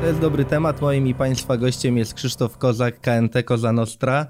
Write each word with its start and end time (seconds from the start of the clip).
To 0.00 0.06
jest 0.06 0.20
dobry 0.20 0.44
temat. 0.44 0.80
Moim 0.80 1.06
i 1.06 1.14
Państwa 1.14 1.56
gościem 1.56 1.96
jest 1.96 2.14
Krzysztof 2.14 2.58
Kozak, 2.58 3.00
KNT 3.00 3.42
Koza 3.44 3.72
Nostra. 3.72 4.26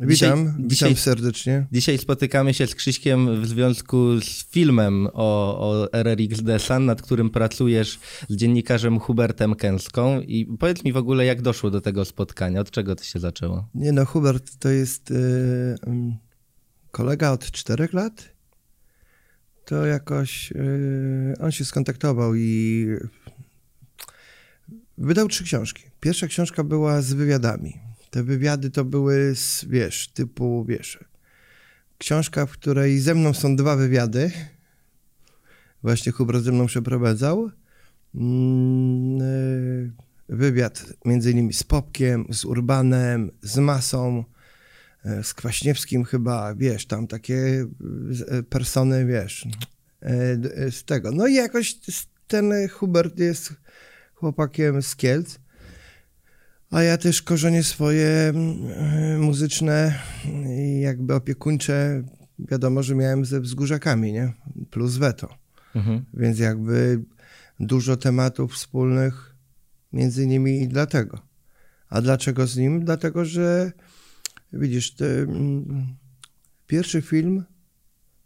Witam, 0.00 0.46
witam 0.46 0.68
dzisiaj, 0.68 0.96
serdecznie. 0.96 1.66
Dzisiaj 1.72 1.98
spotykamy 1.98 2.54
się 2.54 2.66
z 2.66 2.74
Krzyśkiem 2.74 3.42
w 3.42 3.46
związku 3.46 4.20
z 4.20 4.50
filmem 4.50 5.08
o, 5.12 5.58
o 5.58 5.92
RRX 5.92 6.42
Desan, 6.42 6.86
nad 6.86 7.02
którym 7.02 7.30
pracujesz 7.30 7.98
z 8.28 8.36
dziennikarzem 8.36 9.00
Hubertem 9.00 9.54
Kęską. 9.54 10.20
I 10.20 10.56
powiedz 10.58 10.84
mi 10.84 10.92
w 10.92 10.96
ogóle, 10.96 11.24
jak 11.24 11.42
doszło 11.42 11.70
do 11.70 11.80
tego 11.80 12.04
spotkania? 12.04 12.60
Od 12.60 12.70
czego 12.70 12.96
to 12.96 13.04
się 13.04 13.18
zaczęło? 13.18 13.68
Nie 13.74 13.92
no, 13.92 14.04
Hubert 14.04 14.58
to 14.58 14.68
jest 14.68 15.10
yy, 15.10 15.76
kolega 16.90 17.30
od 17.30 17.50
czterech 17.50 17.92
lat. 17.92 18.32
To 19.64 19.86
jakoś 19.86 20.50
yy, 20.50 21.34
on 21.40 21.52
się 21.52 21.64
skontaktował 21.64 22.34
i 22.34 22.86
Wydał 24.98 25.28
trzy 25.28 25.44
książki. 25.44 25.82
Pierwsza 26.00 26.26
książka 26.26 26.64
była 26.64 27.02
z 27.02 27.12
wywiadami. 27.12 27.80
Te 28.10 28.22
wywiady 28.22 28.70
to 28.70 28.84
były, 28.84 29.34
z, 29.34 29.64
wiesz, 29.64 30.08
typu, 30.08 30.64
wiesz, 30.64 30.98
książka, 31.98 32.46
w 32.46 32.52
której 32.52 32.98
ze 32.98 33.14
mną 33.14 33.34
są 33.34 33.56
dwa 33.56 33.76
wywiady. 33.76 34.30
Właśnie 35.82 36.12
Hubert 36.12 36.44
ze 36.44 36.52
mną 36.52 36.66
przeprowadzał. 36.66 37.50
Mm, 38.14 39.22
y, 39.22 39.92
wywiad 40.28 40.84
między 41.04 41.30
innymi 41.30 41.52
z 41.52 41.62
Popkiem, 41.62 42.26
z 42.30 42.44
Urbanem, 42.44 43.30
z 43.42 43.58
Masą, 43.58 44.24
y, 45.06 45.24
z 45.24 45.34
Kwaśniewskim 45.34 46.04
chyba, 46.04 46.54
wiesz, 46.54 46.86
tam 46.86 47.06
takie 47.06 47.66
y, 48.38 48.42
persony, 48.42 49.06
wiesz, 49.06 49.48
z 50.70 50.84
tego. 50.84 51.12
No 51.12 51.26
i 51.26 51.34
jakoś 51.34 51.78
ten 52.26 52.68
Hubert 52.68 53.18
jest 53.18 53.54
chłopakiem 54.22 54.82
z 54.82 54.96
Kielc. 54.96 55.38
A 56.70 56.82
ja 56.82 56.98
też 56.98 57.22
korzenie 57.22 57.62
swoje 57.62 58.08
mm, 58.08 59.20
muzyczne 59.20 59.98
i 60.58 60.80
jakby 60.80 61.14
opiekuńcze, 61.14 62.02
wiadomo, 62.38 62.82
że 62.82 62.94
miałem 62.94 63.24
ze 63.24 63.40
wzgórzakami, 63.40 64.12
nie? 64.12 64.32
Plus 64.70 64.96
weto. 64.96 65.38
Mhm. 65.74 66.04
Więc 66.14 66.38
jakby 66.38 67.04
dużo 67.60 67.96
tematów 67.96 68.54
wspólnych 68.54 69.34
między 69.92 70.26
nimi 70.26 70.62
i 70.62 70.68
dlatego. 70.68 71.18
A 71.88 72.00
dlaczego 72.00 72.46
z 72.46 72.56
nim? 72.56 72.84
Dlatego, 72.84 73.24
że 73.24 73.72
widzisz, 74.52 74.94
mm, 75.00 75.96
pierwszy 76.66 77.02
film, 77.02 77.44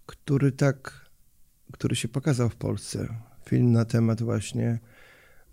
który 0.06 0.52
tak, 0.52 1.10
który 1.72 1.96
się 1.96 2.08
pokazał 2.08 2.48
w 2.48 2.56
Polsce, 2.56 3.08
film 3.48 3.72
na 3.72 3.84
temat 3.84 4.22
właśnie 4.22 4.78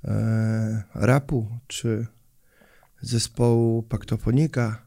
e, 0.05 0.83
rapu, 0.95 1.47
czy 1.67 2.07
zespołu 3.01 3.83
Paktofonika, 3.83 4.85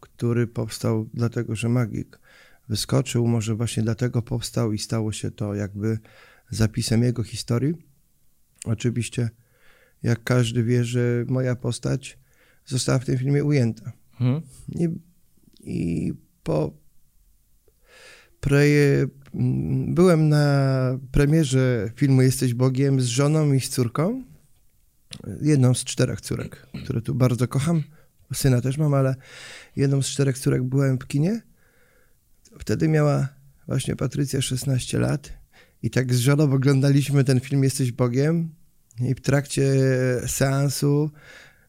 który 0.00 0.46
powstał 0.46 1.08
dlatego, 1.14 1.56
że 1.56 1.68
Magik 1.68 2.18
wyskoczył, 2.68 3.26
może 3.26 3.54
właśnie 3.54 3.82
dlatego 3.82 4.22
powstał 4.22 4.72
i 4.72 4.78
stało 4.78 5.12
się 5.12 5.30
to 5.30 5.54
jakby 5.54 5.98
zapisem 6.50 7.02
jego 7.02 7.22
historii. 7.22 7.74
Oczywiście, 8.64 9.30
jak 10.02 10.24
każdy 10.24 10.64
wie, 10.64 10.84
że 10.84 11.24
moja 11.28 11.56
postać 11.56 12.18
została 12.66 12.98
w 12.98 13.04
tym 13.04 13.18
filmie 13.18 13.44
ujęta. 13.44 13.92
Hmm. 14.12 14.42
I, 14.68 14.88
I 15.60 16.12
po 16.42 16.83
pre, 18.44 18.64
byłem 19.88 20.28
na 20.28 20.98
premierze 21.12 21.90
filmu 21.96 22.22
Jesteś 22.22 22.54
Bogiem 22.54 23.00
z 23.00 23.04
żoną 23.04 23.52
i 23.52 23.60
z 23.60 23.68
córką. 23.68 24.24
Jedną 25.40 25.74
z 25.74 25.84
czterech 25.84 26.20
córek, 26.20 26.66
które 26.84 27.02
tu 27.02 27.14
bardzo 27.14 27.48
kocham. 27.48 27.82
Syna 28.34 28.60
też 28.60 28.78
mam, 28.78 28.94
ale 28.94 29.14
jedną 29.76 30.02
z 30.02 30.06
czterech 30.06 30.38
córek 30.38 30.62
byłem 30.62 30.98
w 30.98 31.06
kinie. 31.06 31.42
Wtedy 32.58 32.88
miała 32.88 33.28
właśnie 33.66 33.96
Patrycja 33.96 34.42
16 34.42 34.98
lat 34.98 35.32
i 35.82 35.90
tak 35.90 36.14
z 36.14 36.18
żoną 36.18 36.52
oglądaliśmy 36.52 37.24
ten 37.24 37.40
film 37.40 37.64
Jesteś 37.64 37.92
Bogiem 37.92 38.50
i 39.00 39.14
w 39.14 39.20
trakcie 39.20 39.72
seansu 40.26 41.10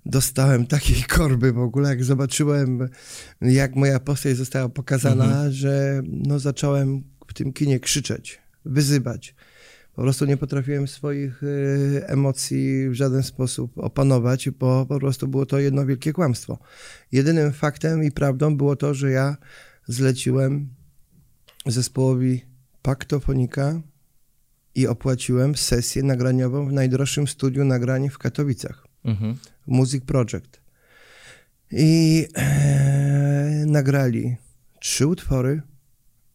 dostałem 0.05 0.67
takiej 0.67 1.03
korby 1.03 1.51
w 1.51 1.59
ogóle, 1.59 1.89
jak 1.89 2.03
zobaczyłem, 2.03 2.89
jak 3.41 3.75
moja 3.75 3.99
postać 3.99 4.37
została 4.37 4.69
pokazana, 4.69 5.25
mhm. 5.25 5.51
że 5.51 6.01
no, 6.03 6.39
zacząłem 6.39 7.03
w 7.27 7.33
tym 7.33 7.53
kinie 7.53 7.79
krzyczeć, 7.79 8.41
wyzywać. 8.65 9.35
Po 9.95 10.01
prostu 10.01 10.25
nie 10.25 10.37
potrafiłem 10.37 10.87
swoich 10.87 11.43
y, 11.43 12.03
emocji 12.07 12.89
w 12.89 12.93
żaden 12.93 13.23
sposób 13.23 13.77
opanować, 13.77 14.49
bo 14.49 14.85
po 14.85 14.99
prostu 14.99 15.27
było 15.27 15.45
to 15.45 15.59
jedno 15.59 15.85
wielkie 15.85 16.13
kłamstwo. 16.13 16.59
Jedynym 17.11 17.53
faktem 17.53 18.03
i 18.03 18.11
prawdą 18.11 18.57
było 18.57 18.75
to, 18.75 18.93
że 18.93 19.11
ja 19.11 19.37
zleciłem 19.87 20.69
zespołowi 21.65 22.45
Paktofonika 22.81 23.81
i 24.75 24.87
opłaciłem 24.87 25.55
sesję 25.55 26.03
nagraniową 26.03 26.67
w 26.67 26.73
najdroższym 26.73 27.27
studiu 27.27 27.65
nagrań 27.65 28.09
w 28.09 28.17
Katowicach. 28.17 28.84
Mhm. 29.05 29.35
Music 29.67 30.05
Project. 30.05 30.61
I 31.71 32.27
e, 32.37 33.63
nagrali 33.67 34.35
trzy 34.79 35.07
utwory 35.07 35.61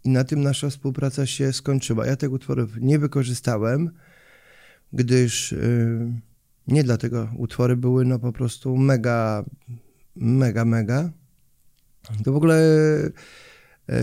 i 0.04 0.10
na 0.10 0.25
tym 0.25 0.42
nasza 0.42 0.70
współpraca 0.70 1.26
się 1.26 1.53
skończyła. 1.53 2.06
Ja 2.06 2.16
tych 2.16 2.32
utworów 2.32 2.70
nie 2.81 2.98
wykorzystałem, 2.98 3.91
gdyż 4.92 5.53
e, 5.53 5.56
nie 6.66 6.84
dlatego 6.84 7.28
utwory 7.36 7.76
były 7.76 8.04
no 8.04 8.19
po 8.19 8.32
prostu 8.32 8.76
mega, 8.76 9.44
mega, 10.16 10.64
mega. 10.64 11.10
To 12.25 12.32
w 12.32 12.37
ogóle 12.37 12.60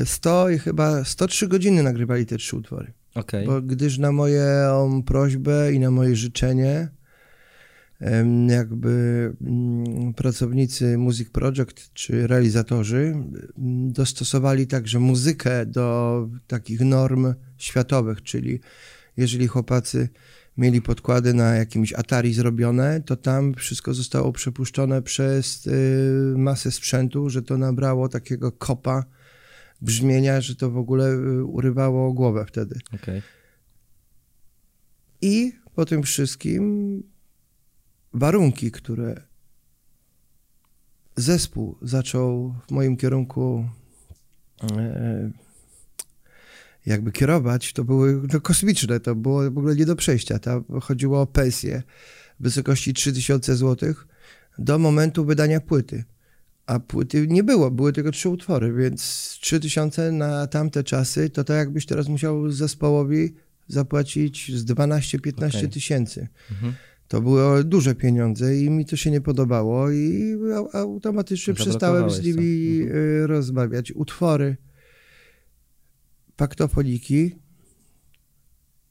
100 0.05 0.49
e, 0.49 0.55
i 0.55 0.59
chyba 0.59 1.03
103 1.03 1.47
godziny 1.47 1.83
nagrywali 1.83 2.25
te 2.25 2.37
trzy 2.37 2.55
utwory. 2.55 2.93
Okay. 3.15 3.45
Bo 3.45 3.61
gdyż 3.61 3.97
na 3.97 4.11
moją 4.11 5.03
prośbę 5.03 5.73
i 5.73 5.79
na 5.79 5.91
moje 5.91 6.15
życzenie 6.15 6.89
jakby 8.47 9.33
mm, 9.41 10.13
pracownicy 10.13 10.97
Music 10.97 11.29
Project 11.29 11.93
czy 11.93 12.27
realizatorzy 12.27 12.97
mm, 12.97 13.91
dostosowali 13.91 14.67
także 14.67 14.99
muzykę 14.99 15.65
do 15.65 16.29
takich 16.47 16.81
norm 16.81 17.33
światowych, 17.57 18.23
czyli 18.23 18.59
jeżeli 19.17 19.47
chłopacy 19.47 20.09
mieli 20.57 20.81
podkłady 20.81 21.33
na 21.33 21.55
jakimś 21.55 21.93
Atari 21.93 22.33
zrobione, 22.33 23.01
to 23.05 23.15
tam 23.15 23.53
wszystko 23.53 23.93
zostało 23.93 24.31
przepuszczone 24.31 25.01
przez 25.01 25.67
y, 25.67 26.33
masę 26.37 26.71
sprzętu, 26.71 27.29
że 27.29 27.41
to 27.41 27.57
nabrało 27.57 28.09
takiego 28.09 28.51
kopa 28.51 29.03
brzmienia, 29.81 30.41
że 30.41 30.55
to 30.55 30.71
w 30.71 30.77
ogóle 30.77 31.13
y, 31.13 31.43
urywało 31.43 32.13
głowę 32.13 32.45
wtedy. 32.47 32.79
Okay. 32.95 33.21
I 35.21 35.51
po 35.75 35.85
tym 35.85 36.03
wszystkim 36.03 37.03
warunki, 38.13 38.71
które 38.71 39.21
zespół 41.15 41.77
zaczął 41.81 42.55
w 42.67 42.71
moim 42.71 42.97
kierunku 42.97 43.69
e, 44.71 45.31
jakby 46.85 47.11
kierować, 47.11 47.73
to 47.73 47.83
były 47.83 48.27
to 48.27 48.41
kosmiczne, 48.41 48.99
to 48.99 49.15
było 49.15 49.51
w 49.51 49.57
ogóle 49.57 49.75
nie 49.75 49.85
do 49.85 49.95
przejścia. 49.95 50.39
Chodziło 50.81 51.21
o 51.21 51.27
pensję 51.27 51.83
w 52.39 52.43
wysokości 52.43 52.93
3000 52.93 53.55
zł 53.55 53.93
do 54.57 54.79
momentu 54.79 55.25
wydania 55.25 55.59
płyty. 55.59 56.03
A 56.65 56.79
płyty 56.79 57.27
nie 57.27 57.43
było, 57.43 57.71
były 57.71 57.93
tylko 57.93 58.11
trzy 58.11 58.29
utwory, 58.29 58.73
więc 58.73 59.01
3000 59.41 60.11
na 60.11 60.47
tamte 60.47 60.83
czasy 60.83 61.29
to 61.29 61.43
tak 61.43 61.57
jakbyś 61.57 61.85
teraz 61.85 62.07
musiał 62.07 62.51
zespołowi 62.51 63.33
zapłacić 63.67 64.51
z 64.55 64.65
12-15 64.65 65.57
okay. 65.57 65.67
tysięcy. 65.67 66.27
Mhm. 66.51 66.73
To 67.07 67.21
były 67.21 67.63
duże 67.63 67.95
pieniądze 67.95 68.57
i 68.57 68.69
mi 68.69 68.85
to 68.85 68.95
się 68.95 69.11
nie 69.11 69.21
podobało 69.21 69.91
i 69.91 70.35
automatycznie 70.73 71.53
przestałem 71.53 72.09
z 72.09 72.23
nimi 72.23 72.81
mhm. 72.81 73.01
Y, 73.01 73.27
rozmawiać. 73.27 73.91
Utwory 73.91 74.57
paktofoniki. 76.35 77.35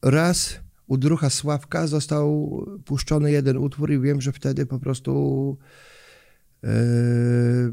Raz 0.03 0.61
u 0.87 0.97
drucha 0.97 1.31
Sławka 1.31 1.87
został 1.87 2.61
puszczony 2.85 3.33
jeden 3.33 3.57
utwór 3.57 3.93
i 3.93 4.01
wiem, 4.01 4.21
że 4.21 4.33
wtedy 4.33 4.67
po 4.67 4.79
prostu 4.79 5.57
yy, 6.63 6.71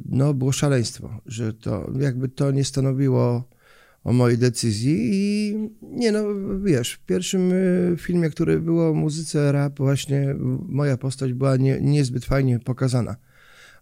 no, 0.06 0.34
było 0.34 0.52
szaleństwo, 0.52 1.22
że 1.26 1.54
to 1.54 1.92
jakby 2.00 2.30
to 2.30 2.52
nie 2.52 2.64
stanowiło 2.64 3.50
o 4.04 4.14
mojej 4.14 4.38
decyzji 4.38 5.10
i 5.14 5.56
nie 5.82 6.12
no, 6.12 6.24
wiesz, 6.64 6.94
w 6.94 7.00
pierwszym 7.06 7.52
y, 7.52 7.96
filmie, 7.98 8.30
który 8.30 8.60
było 8.60 8.90
o 8.90 8.94
muzyce 8.94 9.52
rap, 9.52 9.78
właśnie 9.78 10.36
moja 10.68 10.98
postać 10.98 11.34
była 11.34 11.58
nie, 11.58 11.82
niezbyt 11.82 12.26
fajnie 12.26 12.60
pokazana, 12.60 13.16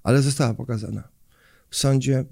ale 0.03 0.21
została 0.21 0.53
pokazana. 0.53 1.07
W 1.69 1.75
sądzie 1.75 2.25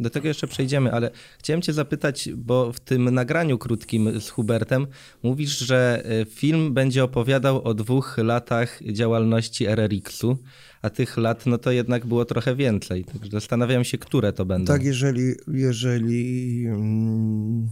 Do 0.00 0.10
tego 0.10 0.28
jeszcze 0.28 0.46
przejdziemy, 0.46 0.92
ale 0.92 1.10
chciałem 1.38 1.62
Cię 1.62 1.72
zapytać, 1.72 2.28
bo 2.36 2.72
w 2.72 2.80
tym 2.80 3.14
nagraniu 3.14 3.58
krótkim 3.58 4.20
z 4.20 4.28
Hubertem 4.28 4.86
mówisz, 5.22 5.58
że 5.58 6.02
e, 6.04 6.24
film 6.24 6.74
będzie 6.74 7.04
opowiadał 7.04 7.62
o 7.62 7.74
dwóch 7.74 8.18
latach 8.18 8.80
działalności 8.92 9.66
RRX-u, 9.66 10.38
a 10.82 10.90
tych 10.90 11.16
lat 11.16 11.46
no 11.46 11.58
to 11.58 11.70
jednak 11.70 12.06
było 12.06 12.24
trochę 12.24 12.56
więcej. 12.56 13.04
Także 13.04 13.30
zastanawiam 13.30 13.84
się, 13.84 13.98
które 13.98 14.32
to 14.32 14.44
będą. 14.44 14.72
Tak, 14.72 14.84
jeżeli. 14.84 15.34
jeżeli 15.48 16.64
mm, 16.66 17.70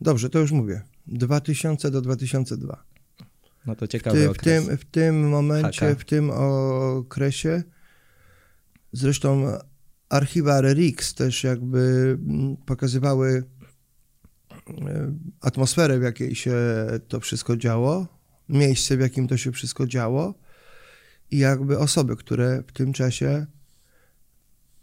dobrze, 0.00 0.30
to 0.30 0.38
już 0.38 0.52
mówię. 0.52 0.82
2000 1.06 1.90
do 1.90 2.00
2002. 2.00 2.84
No 3.66 3.76
to 3.76 3.86
ciekawy 3.86 4.28
Ty, 4.28 4.34
w, 4.34 4.38
tym, 4.38 4.76
w 4.76 4.84
tym 4.84 5.28
momencie, 5.28 5.86
Haka. 5.86 6.00
w 6.00 6.04
tym 6.04 6.30
okresie, 6.30 7.62
zresztą 8.92 9.58
archiwa 10.08 10.60
RX 10.60 11.14
też 11.14 11.44
jakby 11.44 11.78
mm, 12.28 12.56
pokazywały 12.56 13.44
e, 14.68 15.14
atmosferę, 15.40 15.98
w 15.98 16.02
jakiej 16.02 16.34
się 16.34 16.54
to 17.08 17.20
wszystko 17.20 17.56
działo, 17.56 18.06
miejsce, 18.48 18.96
w 18.96 19.00
jakim 19.00 19.28
to 19.28 19.36
się 19.36 19.52
wszystko 19.52 19.86
działo 19.86 20.34
i 21.30 21.38
jakby 21.38 21.78
osoby, 21.78 22.16
które 22.16 22.62
w 22.66 22.72
tym 22.72 22.92
czasie 22.92 23.46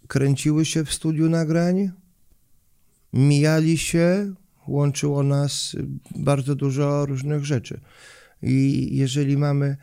kręciły 0.07 0.65
się 0.65 0.85
w 0.85 0.93
studiu 0.93 1.29
nagrań, 1.29 1.91
mijali 3.13 3.77
się, 3.77 4.33
łączyło 4.67 5.23
nas 5.23 5.75
bardzo 6.15 6.55
dużo 6.55 7.05
różnych 7.05 7.45
rzeczy. 7.45 7.79
I 8.41 8.89
jeżeli 8.91 9.37
mamy 9.37 9.77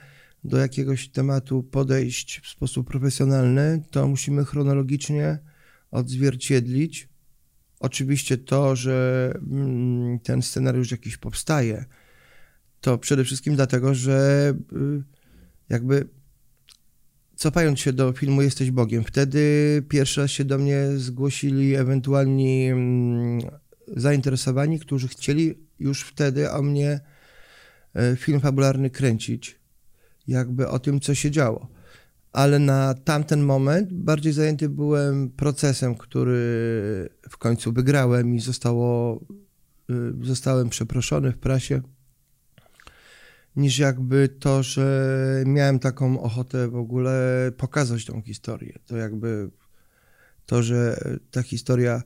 do 0.44 0.56
jakiegoś 0.58 1.08
tematu 1.08 1.62
podejść 1.62 2.40
w 2.40 2.48
sposób 2.48 2.88
profesjonalny, 2.88 3.82
to 3.90 4.08
musimy 4.08 4.44
chronologicznie 4.44 5.38
odzwierciedlić. 5.90 7.08
Oczywiście 7.80 8.38
to, 8.38 8.76
że 8.76 9.32
mm, 9.52 10.18
ten 10.20 10.42
scenariusz 10.42 10.90
jakiś 10.90 11.16
powstaje, 11.16 11.84
to 12.80 12.98
przede 12.98 13.24
wszystkim 13.24 13.56
dlatego, 13.56 13.94
że 13.94 14.54
y, 14.72 15.02
jakby 15.68 16.08
cofając 17.36 17.80
się 17.80 17.92
do 17.92 18.12
filmu 18.12 18.42
Jesteś 18.42 18.70
Bogiem, 18.70 19.04
wtedy 19.04 19.82
pierwszy 19.88 20.20
raz 20.20 20.30
się 20.30 20.44
do 20.44 20.58
mnie 20.58 20.86
zgłosili 20.96 21.74
ewentualni 21.74 22.66
mm, 22.66 23.40
zainteresowani, 23.96 24.80
którzy 24.80 25.08
chcieli 25.08 25.54
już 25.78 26.02
wtedy 26.02 26.50
o 26.50 26.62
mnie 26.62 27.00
e, 27.94 28.16
film 28.16 28.40
fabularny 28.40 28.90
kręcić, 28.90 29.61
jakby 30.28 30.68
o 30.68 30.78
tym, 30.78 31.00
co 31.00 31.14
się 31.14 31.30
działo. 31.30 31.68
Ale 32.32 32.58
na 32.58 32.94
tamten 32.94 33.42
moment 33.42 33.92
bardziej 33.92 34.32
zajęty 34.32 34.68
byłem 34.68 35.30
procesem, 35.30 35.94
który 35.94 36.38
w 37.30 37.36
końcu 37.36 37.72
wygrałem 37.72 38.34
i 38.34 38.40
zostało, 38.40 39.20
y, 39.90 40.26
zostałem 40.26 40.68
przeproszony 40.68 41.32
w 41.32 41.38
prasie, 41.38 41.80
niż 43.56 43.78
jakby 43.78 44.28
to, 44.28 44.62
że 44.62 45.44
miałem 45.46 45.78
taką 45.78 46.22
ochotę 46.22 46.68
w 46.68 46.76
ogóle 46.76 47.50
pokazać 47.56 48.04
tą 48.04 48.22
historię. 48.22 48.78
To 48.86 48.96
jakby 48.96 49.50
to, 50.46 50.62
że 50.62 51.00
ta 51.30 51.42
historia 51.42 52.02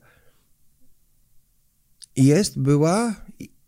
jest, 2.15 2.59
była 2.59 3.15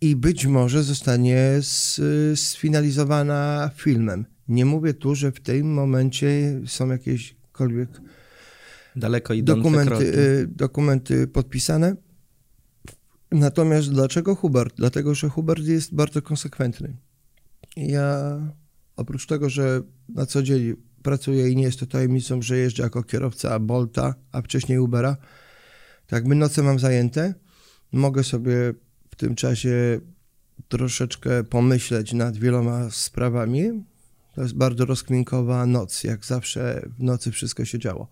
i- 0.01 0.15
być 0.15 0.45
może 0.45 0.83
zostanie 0.83 1.37
s- 1.39 2.01
sfinalizowana 2.35 3.69
filmem. 3.75 4.25
Nie 4.49 4.65
mówię 4.65 4.93
tu, 4.93 5.15
że 5.15 5.31
w 5.31 5.39
tym 5.39 5.73
momencie 5.73 6.61
są 6.65 6.87
jakiekolwiek 6.87 7.89
Daleko 8.95 9.33
idące 9.33 9.61
dokumenty, 9.61 9.89
kroki. 9.89 10.05
y, 10.05 10.47
dokumenty 10.47 11.27
podpisane. 11.27 11.95
Natomiast 13.31 13.91
dlaczego 13.91 14.35
Hubert? 14.35 14.75
Dlatego, 14.75 15.15
że 15.15 15.29
Hubert 15.29 15.63
jest 15.63 15.95
bardzo 15.95 16.21
konsekwentny. 16.21 16.97
Ja 17.77 18.39
oprócz 18.95 19.27
tego, 19.27 19.49
że 19.49 19.81
na 20.09 20.25
co 20.25 20.43
dzień 20.43 20.73
pracuję 21.03 21.49
i 21.49 21.55
nie 21.55 21.63
jest 21.63 21.79
to 21.79 21.85
tajemnicą, 21.85 22.41
że 22.41 22.57
jeżdżę 22.57 22.83
jako 22.83 23.03
kierowca 23.03 23.59
Bolta, 23.59 24.15
a 24.31 24.41
wcześniej 24.41 24.79
Ubera, 24.79 25.17
tak 26.07 26.17
jakby 26.17 26.35
noce 26.35 26.63
mam 26.63 26.79
zajęte, 26.79 27.33
mogę 27.91 28.23
sobie 28.23 28.73
w 29.09 29.15
tym 29.15 29.35
czasie 29.35 29.99
troszeczkę 30.67 31.43
pomyśleć 31.43 32.13
nad 32.13 32.37
wieloma 32.37 32.89
sprawami. 32.89 33.83
To 34.35 34.41
jest 34.41 34.53
bardzo 34.53 34.85
rozkminkowa 34.85 35.65
noc, 35.65 36.03
jak 36.03 36.25
zawsze 36.25 36.89
w 36.99 37.03
nocy 37.03 37.31
wszystko 37.31 37.65
się 37.65 37.79
działo. 37.79 38.11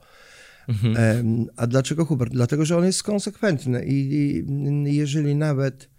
Mhm. 0.67 1.45
A 1.55 1.67
dlaczego 1.67 2.05
Hubert? 2.05 2.33
Dlatego, 2.33 2.65
że 2.65 2.77
on 2.77 2.85
jest 2.85 3.03
konsekwentny 3.03 3.85
i 3.85 3.97
i 4.87 4.95
jeżeli 4.95 5.35
nawet 5.35 5.89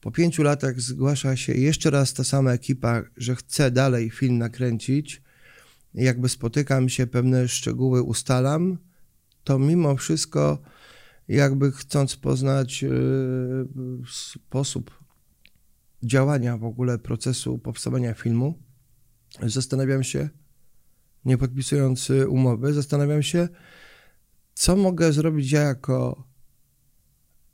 po 0.00 0.10
pięciu 0.10 0.42
latach 0.42 0.80
zgłasza 0.80 1.36
się 1.36 1.52
jeszcze 1.52 1.90
raz 1.90 2.14
ta 2.14 2.24
sama 2.24 2.52
ekipa, 2.52 3.02
że 3.16 3.36
chce 3.36 3.70
dalej 3.70 4.10
film 4.10 4.38
nakręcić, 4.38 5.22
jakby 5.94 6.28
spotykam 6.28 6.88
się, 6.88 7.06
pewne 7.06 7.48
szczegóły 7.48 8.02
ustalam, 8.02 8.78
to 9.44 9.58
mimo 9.58 9.96
wszystko 9.96 10.62
jakby 11.28 11.72
chcąc 11.72 12.16
poznać 12.16 12.84
e, 12.84 12.88
sposób 14.12 14.98
działania 16.02 16.56
w 16.56 16.64
ogóle 16.64 16.98
procesu 16.98 17.58
powstawania 17.58 18.14
filmu, 18.14 18.58
zastanawiam 19.46 20.04
się, 20.04 20.28
nie 21.24 21.38
podpisując 21.38 22.10
e, 22.10 22.28
umowy, 22.28 22.72
zastanawiam 22.72 23.22
się, 23.22 23.48
co 24.54 24.76
mogę 24.76 25.12
zrobić 25.12 25.52
ja 25.52 25.60
jako 25.60 26.24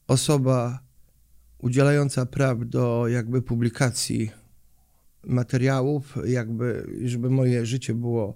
osoba 0.07 0.79
udzielająca 1.59 2.27
praw 2.27 2.59
do 2.69 3.09
jakby 3.09 3.43
publikacji 3.43 4.31
materiałów, 5.27 6.19
jakby, 6.25 6.87
żeby 7.05 7.31
moje 7.31 7.67
życie 7.67 7.95
było 7.95 8.35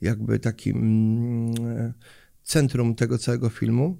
jakby 0.00 0.38
takim 0.38 0.76
mm, 0.76 1.92
centrum 2.42 2.94
tego 2.94 3.18
całego 3.18 3.48
filmu, 3.48 3.98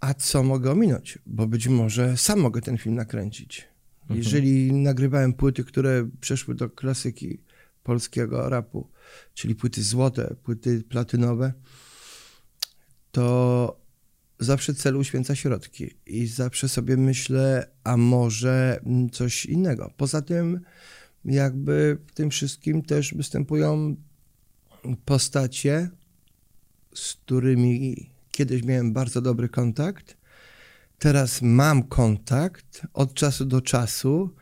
a 0.00 0.14
co 0.14 0.42
mogę 0.42 0.70
ominąć, 0.70 1.18
bo 1.26 1.46
być 1.46 1.68
może 1.68 2.16
sam 2.16 2.40
mogę 2.40 2.60
ten 2.60 2.78
film 2.78 2.94
nakręcić. 2.94 3.68
Jeżeli 4.10 4.72
nagrywałem 4.72 5.32
płyty, 5.32 5.64
które 5.64 6.10
przeszły 6.20 6.54
do 6.54 6.70
klasyki 6.70 7.38
polskiego 7.84 8.48
rapu, 8.48 8.90
czyli 9.34 9.54
płyty 9.54 9.82
złote, 9.82 10.34
płyty 10.42 10.82
platynowe, 10.82 11.52
to 13.12 13.80
zawsze 14.40 14.74
cel 14.74 14.96
uświęca 14.96 15.34
środki 15.34 15.90
i 16.06 16.26
zawsze 16.26 16.68
sobie 16.68 16.96
myślę, 16.96 17.70
a 17.84 17.96
może 17.96 18.80
mm, 18.86 19.10
coś 19.10 19.46
innego. 19.46 19.92
Poza 19.96 20.22
tym, 20.22 20.60
jakby 21.24 21.98
w 22.06 22.12
tym 22.12 22.30
wszystkim 22.30 22.82
też 22.82 23.14
występują 23.14 23.96
postacie, 25.04 25.90
z 26.94 27.14
którymi 27.14 28.10
kiedyś 28.30 28.62
miałem 28.62 28.92
bardzo 28.92 29.20
dobry 29.20 29.48
kontakt. 29.48 30.16
Teraz 30.98 31.42
mam 31.42 31.82
kontakt 31.82 32.82
od 32.92 33.14
czasu 33.14 33.44
do 33.44 33.60
czasu. 33.60 34.34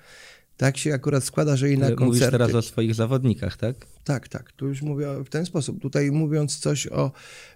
Tak 0.62 0.78
się 0.78 0.95
akurat 0.95 1.25
składa, 1.25 1.57
że 1.57 1.71
i 1.71 1.78
na 1.78 1.87
Mówisz 1.88 1.99
koncerty. 1.99 2.38
teraz 2.38 2.54
o 2.54 2.62
swoich 2.62 2.95
zawodnikach, 2.95 3.57
tak? 3.57 3.87
Tak, 4.04 4.28
tak. 4.28 4.52
Tu 4.52 4.69
już 4.69 4.83
mówię 4.83 5.07
w 5.25 5.28
ten 5.28 5.47
sposób. 5.47 5.81
Tutaj 5.81 6.11
mówiąc 6.11 6.59
coś 6.59 6.87
o. 6.87 7.12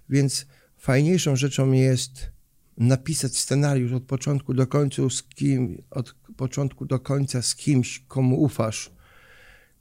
Więc 0.09 0.45
fajniejszą 0.77 1.35
rzeczą 1.35 1.71
jest 1.71 2.29
napisać 2.77 3.37
scenariusz 3.37 3.93
od 3.93 4.03
początku 4.03 4.53
do 4.53 4.67
końca 4.67 5.09
z 5.09 5.23
kim, 5.23 5.81
od 5.89 6.15
początku 6.37 6.85
do 6.85 6.99
końca 6.99 7.41
z 7.41 7.55
kimś, 7.55 8.03
komu 8.07 8.41
ufasz 8.41 8.91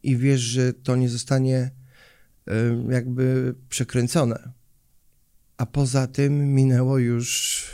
i 0.02 0.16
wiesz, 0.16 0.40
że 0.40 0.73
to 0.73 0.97
nie 0.97 1.09
zostanie 1.09 1.71
jakby 2.88 3.54
przekręcone. 3.68 4.52
A 5.56 5.66
poza 5.66 6.06
tym 6.06 6.54
minęło 6.54 6.99
już 6.99 7.64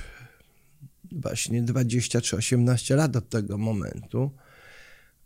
właśnie 1.13 1.63
20 1.63 2.21
czy 2.21 2.37
18 2.37 2.97
lat 2.97 3.17
od 3.17 3.29
tego 3.29 3.59
momentu, 3.59 4.31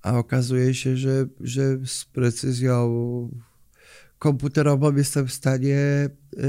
a 0.07 0.19
okazuje 0.19 0.75
się, 0.75 0.97
że, 0.97 1.27
że 1.41 1.79
z 1.87 2.05
precyzją 2.05 2.89
komputerową 4.19 4.97
jestem 4.97 5.27
w 5.27 5.33
stanie 5.33 6.09
yy, 6.37 6.43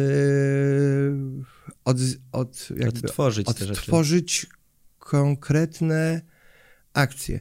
od, 1.85 1.97
od, 2.31 2.69
jakby 2.69 2.99
Odtworzyć 2.99 3.47
odtworzyć 3.47 4.47
konkretne 4.99 6.21
akcje. 6.93 7.39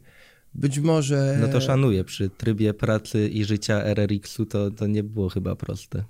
Być 0.54 0.78
może. 0.78 1.38
No 1.40 1.48
to 1.48 1.60
szanuję. 1.60 2.04
Przy 2.04 2.30
trybie 2.30 2.74
pracy 2.74 3.28
i 3.28 3.44
życia 3.44 3.84
RRX-u 3.84 4.46
to, 4.46 4.70
to 4.70 4.86
nie 4.86 5.02
było 5.02 5.28
chyba 5.28 5.56
proste. 5.56 6.04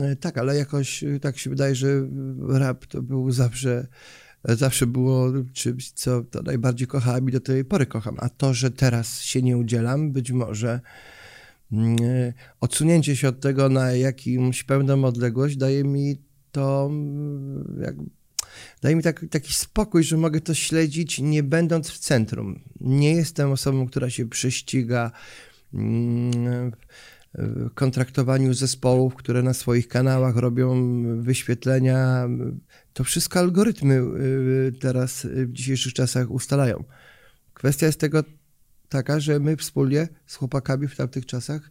E, 0.00 0.16
Tak, 0.16 0.38
ale 0.38 0.56
jakoś 0.56 1.04
e, 1.04 1.20
tak 1.20 1.38
się 1.38 1.50
wydaje, 1.50 1.74
że 1.74 2.08
rap 2.48 2.86
to 2.86 3.02
był 3.02 3.30
zawsze, 3.30 3.86
zawsze 4.44 4.86
było 4.86 5.32
czymś, 5.52 5.90
co 5.90 6.22
to 6.22 6.42
najbardziej 6.42 6.86
kochałem 6.86 7.28
i 7.28 7.32
do 7.32 7.40
tej 7.40 7.64
pory 7.64 7.86
kocham. 7.86 8.16
A 8.20 8.28
to, 8.28 8.54
że 8.54 8.70
teraz 8.70 9.20
się 9.20 9.42
nie 9.42 9.56
udzielam, 9.56 10.12
być 10.12 10.30
może 10.30 10.80
mm, 11.72 11.96
odsunięcie 12.60 13.16
się 13.16 13.28
od 13.28 13.40
tego 13.40 13.68
na 13.68 13.92
jakimś 13.92 14.64
pewną 14.64 15.04
odległość 15.04 15.56
daje 15.56 15.84
mi 15.84 16.16
to 16.52 16.88
mm, 16.90 17.80
jak, 17.82 17.94
daje 18.82 18.96
mi 18.96 19.02
tak, 19.02 19.24
taki 19.30 19.54
spokój, 19.54 20.04
że 20.04 20.16
mogę 20.16 20.40
to 20.40 20.54
śledzić 20.54 21.18
nie 21.18 21.42
będąc 21.42 21.90
w 21.90 21.98
centrum. 21.98 22.60
Nie 22.80 23.12
jestem 23.12 23.50
osobą, 23.52 23.86
która 23.86 24.10
się 24.10 24.28
prześciga 24.28 25.10
mm, 25.74 26.72
kontraktowaniu 27.74 28.54
zespołów, 28.54 29.14
które 29.14 29.42
na 29.42 29.54
swoich 29.54 29.88
kanałach 29.88 30.36
robią 30.36 31.02
wyświetlenia. 31.22 32.28
To 32.92 33.04
wszystko 33.04 33.38
algorytmy 33.38 33.94
y, 33.94 34.72
teraz 34.80 35.26
w 35.26 35.52
dzisiejszych 35.52 35.92
czasach 35.92 36.30
ustalają. 36.30 36.84
Kwestia 37.54 37.86
jest 37.86 38.00
tego 38.00 38.24
taka, 38.88 39.20
że 39.20 39.40
my 39.40 39.56
wspólnie 39.56 40.08
z 40.26 40.36
chłopakami 40.36 40.88
w 40.88 40.96
tamtych 40.96 41.26
czasach 41.26 41.70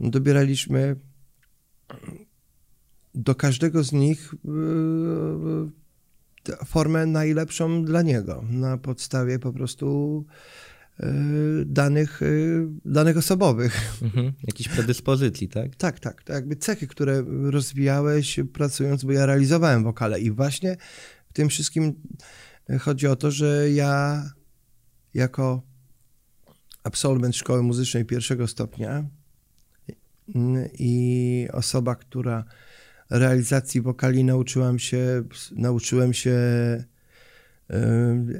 dobieraliśmy 0.00 0.96
do 3.14 3.34
każdego 3.34 3.84
z 3.84 3.92
nich 3.92 4.34
y, 4.34 4.36
formę 6.66 7.06
najlepszą 7.06 7.84
dla 7.84 8.02
niego 8.02 8.44
na 8.50 8.78
podstawie 8.78 9.38
po 9.38 9.52
prostu 9.52 10.24
danych, 11.66 12.22
y, 12.22 12.66
danych 12.84 13.16
osobowych. 13.16 14.02
Mhm. 14.02 14.32
Jakiejś 14.46 14.68
predyspozycji, 14.68 15.48
tak? 15.48 15.76
Tak, 15.76 16.00
tak. 16.00 16.22
To 16.22 16.32
jakby 16.32 16.56
cechy, 16.56 16.86
które 16.86 17.24
rozwijałeś 17.26 18.40
pracując, 18.52 19.04
bo 19.04 19.12
ja 19.12 19.26
realizowałem 19.26 19.84
wokale 19.84 20.20
i 20.20 20.30
właśnie 20.30 20.76
w 21.30 21.32
tym 21.32 21.48
wszystkim 21.48 21.94
chodzi 22.80 23.06
o 23.06 23.16
to, 23.16 23.30
że 23.30 23.70
ja 23.70 24.24
jako 25.14 25.62
absolwent 26.82 27.36
szkoły 27.36 27.62
muzycznej 27.62 28.04
pierwszego 28.04 28.46
stopnia 28.46 29.04
i 30.78 31.48
osoba, 31.52 31.94
która 31.94 32.44
realizacji 33.10 33.80
wokali 33.80 34.24
nauczyłam 34.24 34.78
się, 34.78 35.22
nauczyłem 35.52 36.14
się 36.14 36.30
y, 36.30 36.84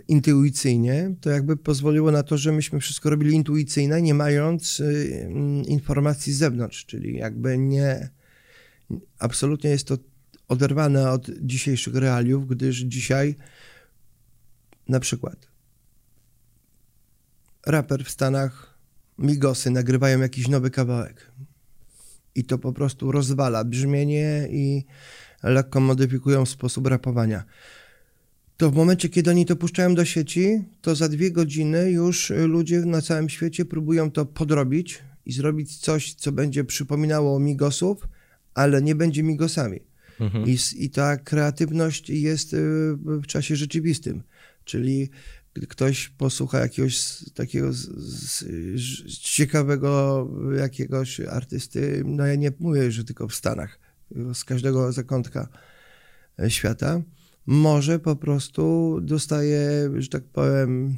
intuicyjnie, 0.09 1.15
to 1.21 1.31
jakby 1.31 1.57
pozwoliło 1.57 2.11
na 2.11 2.23
to, 2.23 2.39
że 2.39 2.53
myśmy 2.53 2.81
wszystko 2.81 3.11
robili 3.11 3.35
intuicyjnie, 3.35 4.03
nie 4.03 4.15
mając 4.15 4.81
y, 4.81 5.31
informacji 5.67 6.33
z 6.33 6.39
zewnątrz, 6.39 6.87
czyli 6.87 7.17
jakby 7.17 7.59
nie, 7.59 8.09
absolutnie 9.19 9.71
jest 9.71 9.87
to 9.87 9.99
oderwane 10.49 11.11
od 11.11 11.31
dzisiejszych 11.41 11.95
realiów, 11.95 12.49
gdyż 12.49 12.77
dzisiaj 12.77 13.37
na 14.89 15.01
przykład 15.01 15.49
raper 17.67 18.05
w 18.05 18.11
Stanach, 18.11 18.79
Migosy 19.19 19.71
nagrywają 19.71 20.21
jakiś 20.21 20.49
nowy 20.49 20.71
kawałek 20.71 21.33
i 22.35 22.45
to 22.45 22.59
po 22.59 22.73
prostu 22.73 23.13
rozwala 23.13 23.65
brzmienie 23.65 24.49
i 24.51 24.85
lekko 25.43 25.81
modyfikują 25.81 26.47
sposób 26.47 26.87
rapowania. 26.87 27.45
To 28.61 28.71
w 28.71 28.75
momencie, 28.75 29.09
kiedy 29.09 29.31
oni 29.31 29.47
to 29.47 29.57
puszczają 29.57 29.95
do 29.95 30.05
sieci, 30.05 30.65
to 30.81 30.95
za 30.95 31.09
dwie 31.09 31.31
godziny 31.31 31.91
już 31.91 32.31
ludzie 32.31 32.81
na 32.81 33.03
całym 33.03 33.29
świecie 33.29 33.65
próbują 33.65 34.11
to 34.11 34.27
podrobić 34.27 34.99
i 35.27 35.33
zrobić 35.33 35.77
coś, 35.77 36.15
co 36.15 36.33
będzie 36.33 36.65
przypominało 36.65 37.41
Migosów, 37.41 38.09
ale 38.55 38.83
nie 38.83 38.95
będzie 38.95 39.23
Migosami. 39.23 39.81
Mhm. 40.21 40.45
I, 40.47 40.59
I 40.77 40.91
ta 40.91 41.17
kreatywność 41.17 42.11
jest 42.11 42.53
y, 42.53 42.57
w 42.97 43.27
czasie 43.27 43.57
rzeczywistym. 43.57 44.23
Czyli 44.65 45.11
gdy 45.55 45.67
ktoś 45.67 46.09
posłucha 46.09 46.59
jakiegoś 46.59 47.05
takiego 47.35 47.73
z, 47.73 47.79
z, 47.97 48.39
z 49.13 49.19
ciekawego 49.19 50.29
jakiegoś 50.59 51.21
artysty, 51.21 52.03
no 52.07 52.27
ja 52.27 52.35
nie 52.35 52.53
mówię, 52.59 52.93
że 52.93 53.05
tylko 53.05 53.29
w 53.29 53.35
Stanach, 53.35 53.79
z 54.35 54.45
każdego 54.45 54.93
zakątka 54.93 55.49
e, 56.39 56.51
świata, 56.51 57.03
może 57.47 57.99
po 57.99 58.17
prostu 58.17 58.99
dostaje, 59.03 59.91
że 59.99 60.09
tak 60.09 60.25
powiem, 60.25 60.97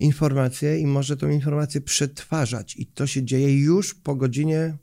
informację 0.00 0.78
i 0.78 0.86
może 0.86 1.16
tą 1.16 1.28
informację 1.28 1.80
przetwarzać. 1.80 2.76
I 2.76 2.86
to 2.86 3.06
się 3.06 3.22
dzieje 3.22 3.58
już 3.58 3.94
po 3.94 4.16
godzinie, 4.16 4.76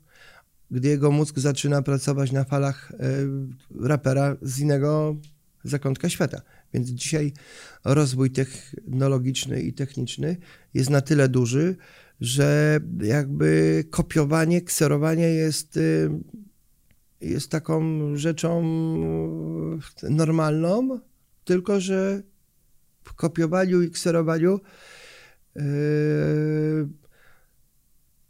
gdy 0.71 0.87
jego 0.87 1.11
mózg 1.11 1.39
zaczyna 1.39 1.81
pracować 1.81 2.31
na 2.31 2.43
falach 2.43 2.91
y, 2.91 2.95
rapera 3.87 4.37
z 4.41 4.59
innego 4.59 5.15
zakątka 5.63 6.09
świata. 6.09 6.41
Więc 6.73 6.89
dzisiaj 6.89 7.33
rozwój 7.85 8.31
technologiczny 8.31 9.61
i 9.61 9.73
techniczny 9.73 10.37
jest 10.73 10.89
na 10.89 11.01
tyle 11.01 11.29
duży, 11.29 11.75
że 12.21 12.79
jakby 13.01 13.83
kopiowanie, 13.89 14.61
kserowanie 14.61 15.27
jest, 15.27 15.77
y, 15.77 16.09
jest 17.21 17.51
taką 17.51 17.81
rzeczą 18.17 18.63
normalną, 20.09 20.99
tylko 21.45 21.79
że 21.79 22.21
w 23.03 23.13
kopiowaniu 23.13 23.81
i 23.81 23.91
kserowaniu 23.91 24.59
yy, 25.55 25.63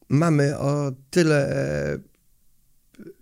mamy 0.10 0.60
o 0.60 0.92
tyle 1.10 1.50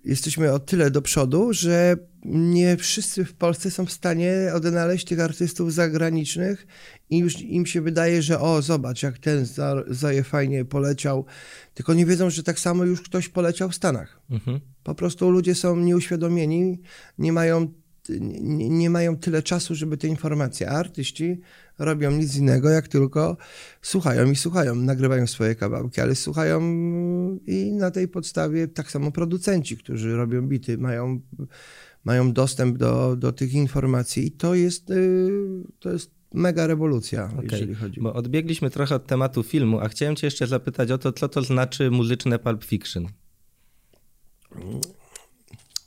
jesteśmy 0.04 0.52
o 0.52 0.60
tyle 0.60 0.92
do 0.92 1.02
przodu, 1.02 1.54
że 1.54 1.98
nie 2.26 2.78
wszyscy 2.78 3.26
w 3.26 3.34
Polsce 3.34 3.72
są 3.72 3.86
w 3.86 3.92
stanie 3.92 4.52
odnaleźć 4.54 5.06
tych 5.06 5.20
artystów 5.20 5.74
zagranicznych 5.74 6.68
i 7.10 7.18
już 7.18 7.42
im 7.42 7.66
się 7.66 7.82
wydaje, 7.82 8.22
że 8.22 8.40
o, 8.40 8.62
zobacz, 8.62 9.04
jak 9.04 9.18
ten 9.18 9.46
Zaje 9.88 10.24
fajnie 10.24 10.66
poleciał, 10.66 11.26
tylko 11.74 11.94
nie 11.94 12.06
wiedzą, 12.06 12.30
że 12.30 12.44
tak 12.44 12.60
samo 12.60 12.84
już 12.84 13.02
ktoś 13.02 13.30
poleciał 13.30 13.70
w 13.70 13.76
Stanach. 13.76 14.22
Mhm. 14.30 14.60
Po 14.88 14.96
prostu 14.96 15.30
ludzie 15.30 15.56
są 15.56 15.76
nieuświadomieni, 15.76 16.80
nie 17.18 17.32
mają, 17.32 17.68
nie, 18.10 18.70
nie 18.70 18.90
mają 18.90 19.18
tyle 19.18 19.44
czasu, 19.44 19.76
żeby 19.76 19.98
te 19.98 20.08
informacje, 20.08 20.70
a 20.70 20.72
artyści 20.72 21.42
robią 21.80 22.12
nic 22.12 22.36
innego, 22.36 22.70
jak 22.70 22.88
tylko 22.88 23.38
słuchają 23.82 24.32
i 24.32 24.36
słuchają, 24.36 24.76
nagrywają 24.76 25.28
swoje 25.28 25.56
kawałki, 25.56 26.02
ale 26.02 26.16
słuchają 26.16 26.62
i 27.48 27.72
na 27.72 27.92
tej 27.92 28.08
podstawie 28.08 28.68
tak 28.68 28.92
samo 28.92 29.12
producenci, 29.12 29.78
którzy 29.78 30.16
robią 30.16 30.42
bity, 30.42 30.78
mają, 30.78 31.20
mają 32.06 32.34
dostęp 32.34 32.78
do, 32.78 33.16
do 33.16 33.32
tych 33.32 33.54
informacji 33.54 34.28
i 34.28 34.32
to 34.32 34.56
jest, 34.56 34.90
y, 34.90 35.30
to 35.80 35.92
jest 35.92 36.12
mega 36.34 36.68
rewolucja, 36.68 37.26
okay. 37.26 37.48
jeżeli 37.52 37.76
chodzi. 37.76 38.02
Bo 38.02 38.14
odbiegliśmy 38.14 38.70
trochę 38.70 38.96
od 38.96 39.08
tematu 39.08 39.44
filmu, 39.44 39.80
a 39.80 39.90
chciałem 39.90 40.16
cię 40.16 40.28
jeszcze 40.28 40.48
zapytać 40.48 40.92
o 40.92 40.98
to, 40.98 41.12
co 41.12 41.30
to 41.30 41.42
znaczy 41.42 41.92
muzyczne 41.92 42.40
Pulp 42.40 42.64
Fiction. 42.64 43.08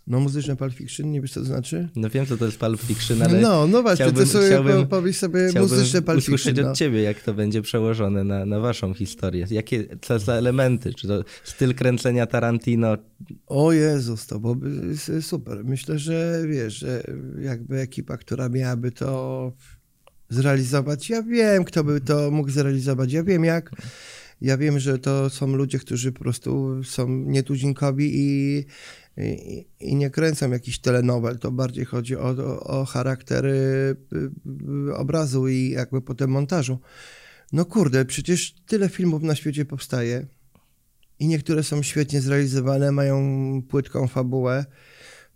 No 0.07 0.21
muzyczne 0.21 0.57
Pulp 0.57 0.75
Fiction, 0.75 1.11
nie 1.11 1.21
wiesz 1.21 1.33
co 1.33 1.41
to 1.41 1.47
znaczy? 1.47 1.89
No 1.97 2.11
wiem, 2.11 2.27
co 2.27 2.37
to 2.37 2.45
jest 2.47 2.59
Pulp 2.59 2.81
Fiction, 2.81 3.23
ale 3.23 3.41
No, 3.41 3.67
no 3.67 3.83
właśnie, 3.83 4.05
chciałbym, 4.05 4.25
to 4.25 4.33
sobie 4.33 4.47
chciałbym, 4.47 4.87
powiedz 4.87 5.17
sobie 5.17 5.53
muzyczne 5.61 6.03
Pulp 6.03 6.19
Fiction. 6.19 6.35
usłyszeć 6.35 6.57
no. 6.63 6.71
od 6.71 6.77
ciebie, 6.77 7.03
jak 7.03 7.23
to 7.23 7.35
będzie 7.35 7.63
przełożone 7.63 8.25
na, 8.25 8.47
na 8.47 8.61
waszą 8.61 8.95
historię. 8.95 9.47
Jakie, 9.51 9.87
co 10.03 10.19
za 10.19 10.33
elementy? 10.33 10.95
Czy 10.95 11.09
to 11.09 11.25
styl 11.45 11.75
kręcenia 11.75 12.27
Tarantino? 12.27 12.97
O 13.47 13.73
Jezus, 13.73 14.27
to 14.27 14.41
byłoby 14.41 14.71
super. 15.21 15.65
Myślę, 15.65 15.99
że 15.99 16.43
wiesz, 16.49 16.75
że 16.75 17.03
jakby 17.41 17.81
ekipa, 17.81 18.17
która 18.17 18.49
miałaby 18.49 18.93
to 18.93 19.53
zrealizować, 20.29 21.11
ja 21.11 21.23
wiem, 21.23 21.65
kto 21.65 21.85
by 21.85 22.01
to 22.01 22.31
mógł 22.31 22.51
zrealizować, 22.51 23.13
ja 23.13 23.25
wiem 23.25 23.45
jak. 23.45 23.71
Ja 24.41 24.57
wiem, 24.57 24.79
że 24.79 24.99
to 24.99 25.31
są 25.31 25.47
ludzie, 25.47 25.79
którzy 25.79 26.13
po 26.13 26.19
prostu 26.19 26.85
są 26.85 27.09
nietuzinkowi 27.09 28.11
i 28.15 28.65
i, 29.17 29.67
i 29.81 29.97
nie 29.97 30.11
kręcą 30.11 30.51
jakiś 30.51 30.79
telenowel, 30.79 31.39
to 31.39 31.51
bardziej 31.51 31.85
chodzi 31.85 32.17
o, 32.17 32.29
o, 32.29 32.61
o 32.61 32.85
charakter 32.85 33.47
y, 33.47 33.97
y, 34.89 34.95
obrazu 34.95 35.49
i 35.49 35.71
jakby 35.71 36.03
potem 36.03 36.31
montażu. 36.31 36.79
No 37.53 37.65
kurde, 37.65 38.05
przecież 38.05 38.55
tyle 38.67 38.89
filmów 38.89 39.23
na 39.23 39.35
świecie 39.35 39.65
powstaje 39.65 40.27
i 41.19 41.27
niektóre 41.27 41.63
są 41.63 41.83
świetnie 41.83 42.21
zrealizowane, 42.21 42.93
mają 42.93 43.63
płytką 43.69 44.09
fabułę. 44.09 44.65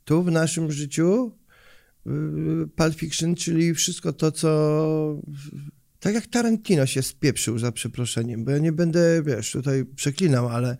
Tu 0.05 0.23
w 0.23 0.31
naszym 0.31 0.73
życiu 0.73 1.33
y, 2.07 2.11
Pulp 2.77 2.95
Fiction, 2.95 3.35
czyli 3.35 3.75
wszystko 3.75 4.13
to, 4.13 4.33
co 4.33 5.23
tak 6.05 6.15
jak 6.15 6.27
Tarantino 6.27 6.87
się 6.87 7.03
spieprzył 7.03 7.59
za 7.59 7.73
przeproszeniem, 7.73 8.45
bo 8.45 8.51
ja 8.51 8.59
nie 8.59 8.73
będę, 8.73 9.23
wiesz, 9.23 9.53
tutaj 9.53 9.85
przeklinał, 9.85 10.49
ale, 10.49 10.77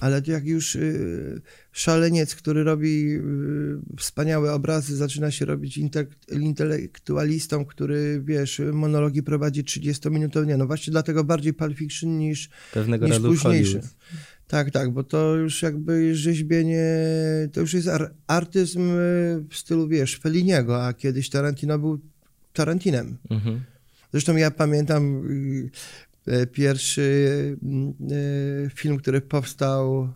ale 0.00 0.22
jak 0.26 0.46
już 0.46 0.74
y, 0.74 1.40
szaleniec, 1.72 2.34
który 2.34 2.64
robi 2.64 3.14
y, 3.14 3.96
wspaniałe 3.98 4.52
obrazy, 4.52 4.96
zaczyna 4.96 5.30
się 5.30 5.44
robić 5.44 5.80
intelektualistą, 6.30 7.64
który, 7.64 8.22
wiesz, 8.24 8.62
monologi 8.72 9.22
prowadzi 9.22 9.64
30-minutowe, 9.64 10.46
nie, 10.46 10.56
no 10.56 10.66
właśnie 10.66 10.90
dlatego 10.90 11.24
bardziej 11.24 11.54
Pulp 11.54 11.76
Fiction 11.76 12.18
niż, 12.18 12.48
Pewnego 12.72 13.06
niż 13.06 13.18
późniejszy. 13.18 13.72
Hollywood. 13.72 13.94
Tak, 14.46 14.70
tak, 14.70 14.90
bo 14.90 15.04
to 15.04 15.34
już 15.34 15.62
jakby 15.62 16.16
rzeźbienie, 16.16 16.86
to 17.52 17.60
już 17.60 17.74
jest 17.74 17.88
ar 17.88 18.14
artyzm 18.26 18.90
w 19.50 19.56
stylu, 19.56 19.88
wiesz, 19.88 20.18
Feliniego, 20.18 20.86
a 20.86 20.92
kiedyś 20.92 21.30
Tarantino 21.30 21.78
był 21.78 22.00
Tarantinem. 22.52 23.16
Mhm. 23.30 23.60
Zresztą 24.12 24.36
ja 24.36 24.50
pamiętam 24.50 25.26
y, 25.30 25.70
e, 26.32 26.46
pierwszy 26.46 27.02
y, 28.12 28.70
film, 28.74 28.96
który 28.96 29.20
powstał 29.20 30.12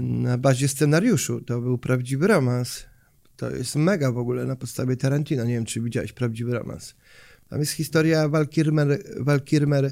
na 0.00 0.38
bazie 0.38 0.68
scenariuszu. 0.68 1.40
To 1.40 1.60
był 1.60 1.78
prawdziwy 1.78 2.26
romans. 2.26 2.84
To 3.36 3.50
jest 3.50 3.76
mega 3.76 4.12
w 4.12 4.18
ogóle 4.18 4.44
na 4.44 4.56
podstawie 4.56 4.96
Tarantino. 4.96 5.44
Nie 5.44 5.54
wiem, 5.54 5.64
czy 5.64 5.80
widziałeś 5.80 6.12
prawdziwy 6.12 6.54
romans. 6.54 6.94
Tam 7.50 7.60
jest 7.60 7.72
historia 7.72 8.28
Val 8.28 8.48
Kilmer, 8.48 9.02
Val 9.16 9.40
Kilmer 9.40 9.90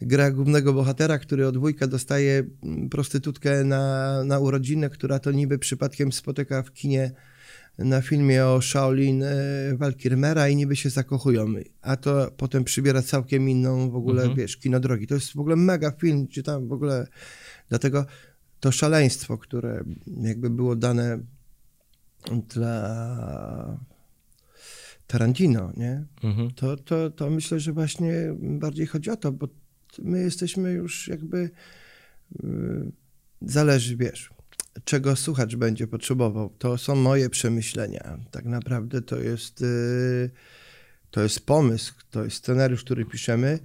gra 0.00 0.30
głównego 0.30 0.72
bohatera, 0.72 1.18
który 1.18 1.46
od 1.46 1.56
wujka 1.56 1.86
dostaje 1.86 2.44
mm, 2.62 2.88
prostytutkę 2.88 3.64
na, 3.64 4.24
na 4.24 4.38
urodziny, 4.38 4.90
która 4.90 5.18
to 5.18 5.30
niby 5.30 5.58
przypadkiem 5.58 6.12
spotyka 6.12 6.62
w 6.62 6.72
kinie 6.72 7.12
na 7.84 8.00
filmie 8.00 8.46
o 8.46 8.60
Shaolin 8.62 9.22
e, 9.22 9.36
Val 9.76 9.94
Kilmera 9.94 10.48
i 10.48 10.56
niby 10.56 10.76
się 10.76 10.90
zakochują, 10.90 11.46
a 11.82 11.96
to 11.96 12.30
potem 12.36 12.64
przybiera 12.64 13.02
całkiem 13.02 13.48
inną 13.48 13.90
w 13.90 13.96
ogóle, 13.96 14.22
mhm. 14.22 14.38
wiesz, 14.38 14.56
kino 14.56 14.80
drogi. 14.80 15.06
To 15.06 15.14
jest 15.14 15.32
w 15.32 15.38
ogóle 15.38 15.56
mega 15.56 15.90
film, 15.90 16.28
czy 16.28 16.42
tam 16.42 16.68
w 16.68 16.72
ogóle, 16.72 17.06
dlatego 17.68 18.06
to 18.60 18.72
szaleństwo, 18.72 19.38
które 19.38 19.84
jakby 20.22 20.50
było 20.50 20.76
dane 20.76 21.18
dla 22.48 23.80
Tarantino, 25.06 25.72
nie? 25.76 26.04
Mhm. 26.22 26.50
To, 26.50 26.76
to, 26.76 27.10
to 27.10 27.30
myślę, 27.30 27.60
że 27.60 27.72
właśnie 27.72 28.12
bardziej 28.38 28.86
chodzi 28.86 29.10
o 29.10 29.16
to, 29.16 29.32
bo 29.32 29.48
my 29.98 30.20
jesteśmy 30.20 30.72
już 30.72 31.08
jakby 31.08 31.50
yy, 32.42 32.92
zależy, 33.42 33.96
wiesz, 33.96 34.30
czego 34.84 35.16
słuchacz 35.16 35.56
będzie 35.56 35.86
potrzebował. 35.86 36.50
To 36.58 36.78
są 36.78 36.94
moje 36.94 37.30
przemyślenia. 37.30 38.18
Tak 38.30 38.44
naprawdę 38.44 39.02
to 39.02 39.20
jest, 39.20 39.60
yy, 39.60 40.30
to 41.10 41.22
jest 41.22 41.46
pomysł, 41.46 41.94
to 42.10 42.24
jest 42.24 42.36
scenariusz, 42.36 42.84
który 42.84 43.04
piszemy, 43.04 43.58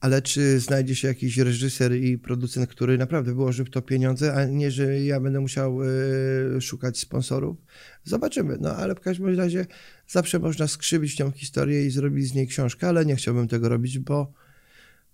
ale 0.00 0.22
czy 0.22 0.60
znajdzie 0.60 0.94
się 0.96 1.08
jakiś 1.08 1.38
reżyser 1.38 1.96
i 1.96 2.18
producent, 2.18 2.70
który 2.70 2.98
naprawdę 2.98 3.34
wyłoży 3.34 3.64
w 3.64 3.70
to 3.70 3.82
pieniądze, 3.82 4.34
a 4.34 4.44
nie, 4.44 4.70
że 4.70 5.00
ja 5.00 5.20
będę 5.20 5.40
musiał 5.40 5.78
yy, 5.82 6.60
szukać 6.60 6.98
sponsorów? 6.98 7.56
Zobaczymy. 8.04 8.56
No 8.60 8.76
ale 8.76 8.94
w 8.94 9.00
każdym 9.00 9.38
razie 9.38 9.66
zawsze 10.08 10.38
można 10.38 10.68
skrzywić 10.68 11.16
tą 11.16 11.30
historię 11.30 11.86
i 11.86 11.90
zrobić 11.90 12.28
z 12.28 12.34
niej 12.34 12.46
książkę, 12.46 12.88
ale 12.88 13.06
nie 13.06 13.16
chciałbym 13.16 13.48
tego 13.48 13.68
robić, 13.68 13.98
bo 13.98 14.32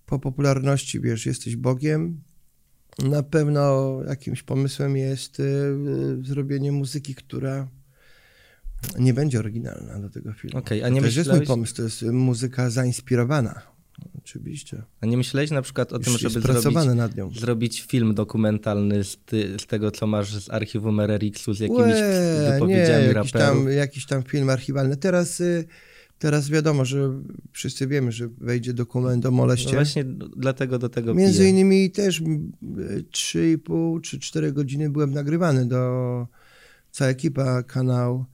po 0.05 0.19
popularności, 0.19 1.01
wiesz, 1.01 1.25
jesteś 1.25 1.55
Bogiem. 1.55 2.21
Na 3.03 3.23
pewno 3.23 3.97
jakimś 4.07 4.43
pomysłem 4.43 4.97
jest 4.97 5.39
y, 5.39 5.43
y, 5.43 6.25
zrobienie 6.25 6.71
muzyki, 6.71 7.15
która 7.15 7.67
nie 8.99 9.13
będzie 9.13 9.39
oryginalna 9.39 9.99
do 9.99 10.09
tego 10.09 10.33
filmu. 10.33 10.57
Okay, 10.57 10.85
a 10.85 10.89
nie 10.89 11.01
to 11.01 11.05
myślałeś... 11.05 11.27
jest 11.27 11.39
mój 11.39 11.47
pomysł, 11.47 11.75
to 11.75 11.81
jest 11.83 12.01
muzyka 12.01 12.69
zainspirowana. 12.69 13.61
Oczywiście. 14.17 14.83
A 15.01 15.05
nie 15.05 15.17
myślałeś 15.17 15.51
na 15.51 15.61
przykład 15.61 15.93
o 15.93 15.99
tym, 15.99 16.17
żeby 16.17 16.41
zrobić, 16.41 17.39
zrobić 17.39 17.81
film 17.81 18.15
dokumentalny 18.15 19.03
z, 19.03 19.17
ty, 19.25 19.57
z, 19.59 19.65
tego, 19.65 19.91
co 19.91 20.07
masz 20.07 20.35
z 20.35 20.49
archiwum 20.49 20.99
RRX-u, 20.99 21.53
z 21.53 21.59
jakimiś 21.59 21.81
Łe, 21.81 22.51
wypowiedziami 22.53 23.03
nie, 23.03 23.13
jakiś 23.13 23.33
raperów? 23.33 23.63
Tam, 23.63 23.71
jakiś 23.71 24.05
tam 24.05 24.23
film 24.23 24.49
archiwalny. 24.49 24.97
Teraz... 24.97 25.39
Y 25.39 25.67
Teraz 26.19 26.49
wiadomo, 26.49 26.85
że 26.85 27.21
wszyscy 27.51 27.87
wiemy, 27.87 28.11
że 28.11 28.27
wejdzie 28.37 28.73
dokument 28.73 29.25
o 29.25 29.31
moleście. 29.31 29.69
No 29.69 29.75
właśnie 29.75 30.03
dlatego 30.37 30.79
do 30.79 30.89
tego 30.89 31.13
Między 31.13 31.39
piję. 31.39 31.49
innymi 31.49 31.91
też 31.91 32.21
3,5 32.21 34.01
czy 34.01 34.19
4 34.19 34.51
godziny 34.53 34.89
byłem 34.89 35.11
nagrywany 35.11 35.65
do... 35.65 36.27
Cała 36.91 37.11
ekipa 37.11 37.63
kanał 37.63 38.25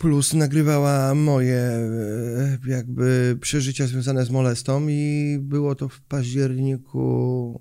Plus 0.00 0.34
nagrywała 0.34 1.14
moje 1.14 1.58
e, 1.58 2.58
jakby 2.66 3.38
przeżycia 3.40 3.86
związane 3.86 4.24
z 4.24 4.30
molestą 4.30 4.88
i 4.88 5.38
było 5.40 5.74
to 5.74 5.88
w 5.88 6.00
październiku, 6.00 7.60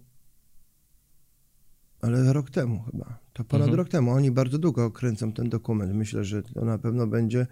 ale 2.02 2.34
rok 2.34 2.50
temu 2.50 2.84
chyba. 2.92 3.20
To 3.34 3.44
ponad 3.44 3.68
mhm. 3.68 3.78
rok 3.78 3.90
temu. 3.90 4.12
Oni 4.12 4.32
bardzo 4.32 4.58
długo 4.58 4.92
kręcą 4.92 5.34
ten 5.34 5.50
dokument. 5.50 5.94
Myślę, 5.94 6.24
że 6.24 6.44
to 6.44 6.66
na 6.66 6.78
pewno 6.78 7.08
będzie 7.08 7.48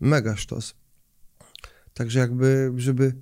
mega 0.00 0.36
sztos. 0.36 0.74
Także 1.94 2.18
jakby, 2.18 2.72
żeby 2.76 3.14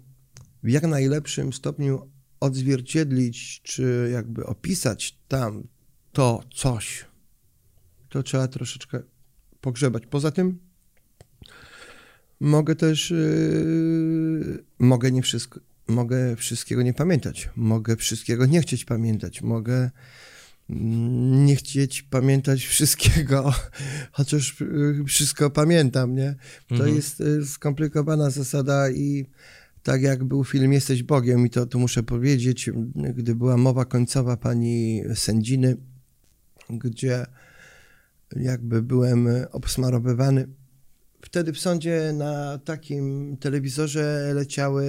w 0.63 0.69
jak 0.69 0.83
najlepszym 0.83 1.53
stopniu 1.53 2.11
odzwierciedlić, 2.41 3.63
czy 3.63 4.11
jakby 4.13 4.47
opisać 4.47 5.19
tam 5.29 5.69
to 6.13 6.43
coś, 6.55 7.05
to 8.09 8.23
trzeba 8.23 8.49
troszeczkę 8.49 9.03
pogrzebać. 9.61 10.07
Poza 10.07 10.31
tym 10.31 10.59
mogę 12.41 12.77
też, 12.77 13.11
yy, 13.11 14.65
mogę 14.79 15.11
nie 15.11 15.23
wszystko, 15.23 15.61
mogę 15.89 16.37
wszystkiego 16.37 16.83
nie 16.83 16.95
pamiętać, 16.95 17.51
mogę 17.57 17.97
wszystkiego 17.97 18.47
nie 18.47 18.61
chcieć 18.61 18.85
pamiętać, 18.85 19.43
mogę 19.43 19.91
nie 20.69 21.57
chcieć 21.57 22.03
pamiętać 22.03 22.65
wszystkiego, 22.65 23.53
chociaż 24.13 24.61
y, 24.61 25.05
wszystko 25.07 25.51
pamiętam, 25.51 26.15
nie? 26.15 26.35
To 26.69 26.75
mhm. 26.75 26.95
jest 26.95 27.21
y, 27.21 27.47
skomplikowana 27.47 28.31
zasada 28.31 28.91
i 28.91 29.27
tak 29.83 30.03
jak 30.03 30.25
był 30.25 30.45
film 30.45 30.73
Jesteś 30.73 31.03
Bogiem 31.03 31.47
i 31.47 31.51
to, 31.51 31.67
to 31.67 31.79
muszę 31.79 32.03
powiedzieć, 32.03 32.71
gdy 33.15 33.35
była 33.35 33.57
mowa 33.57 33.85
końcowa 33.85 34.37
pani 34.37 35.03
sędziny, 35.15 35.77
gdzie 36.71 37.27
jakby 38.37 38.83
byłem 38.83 39.29
obsmarowywany, 39.53 40.49
wtedy 41.23 41.53
w 41.53 41.59
sądzie 41.59 42.13
na 42.15 42.59
takim 42.59 43.37
telewizorze 43.37 44.33
leciały 44.35 44.85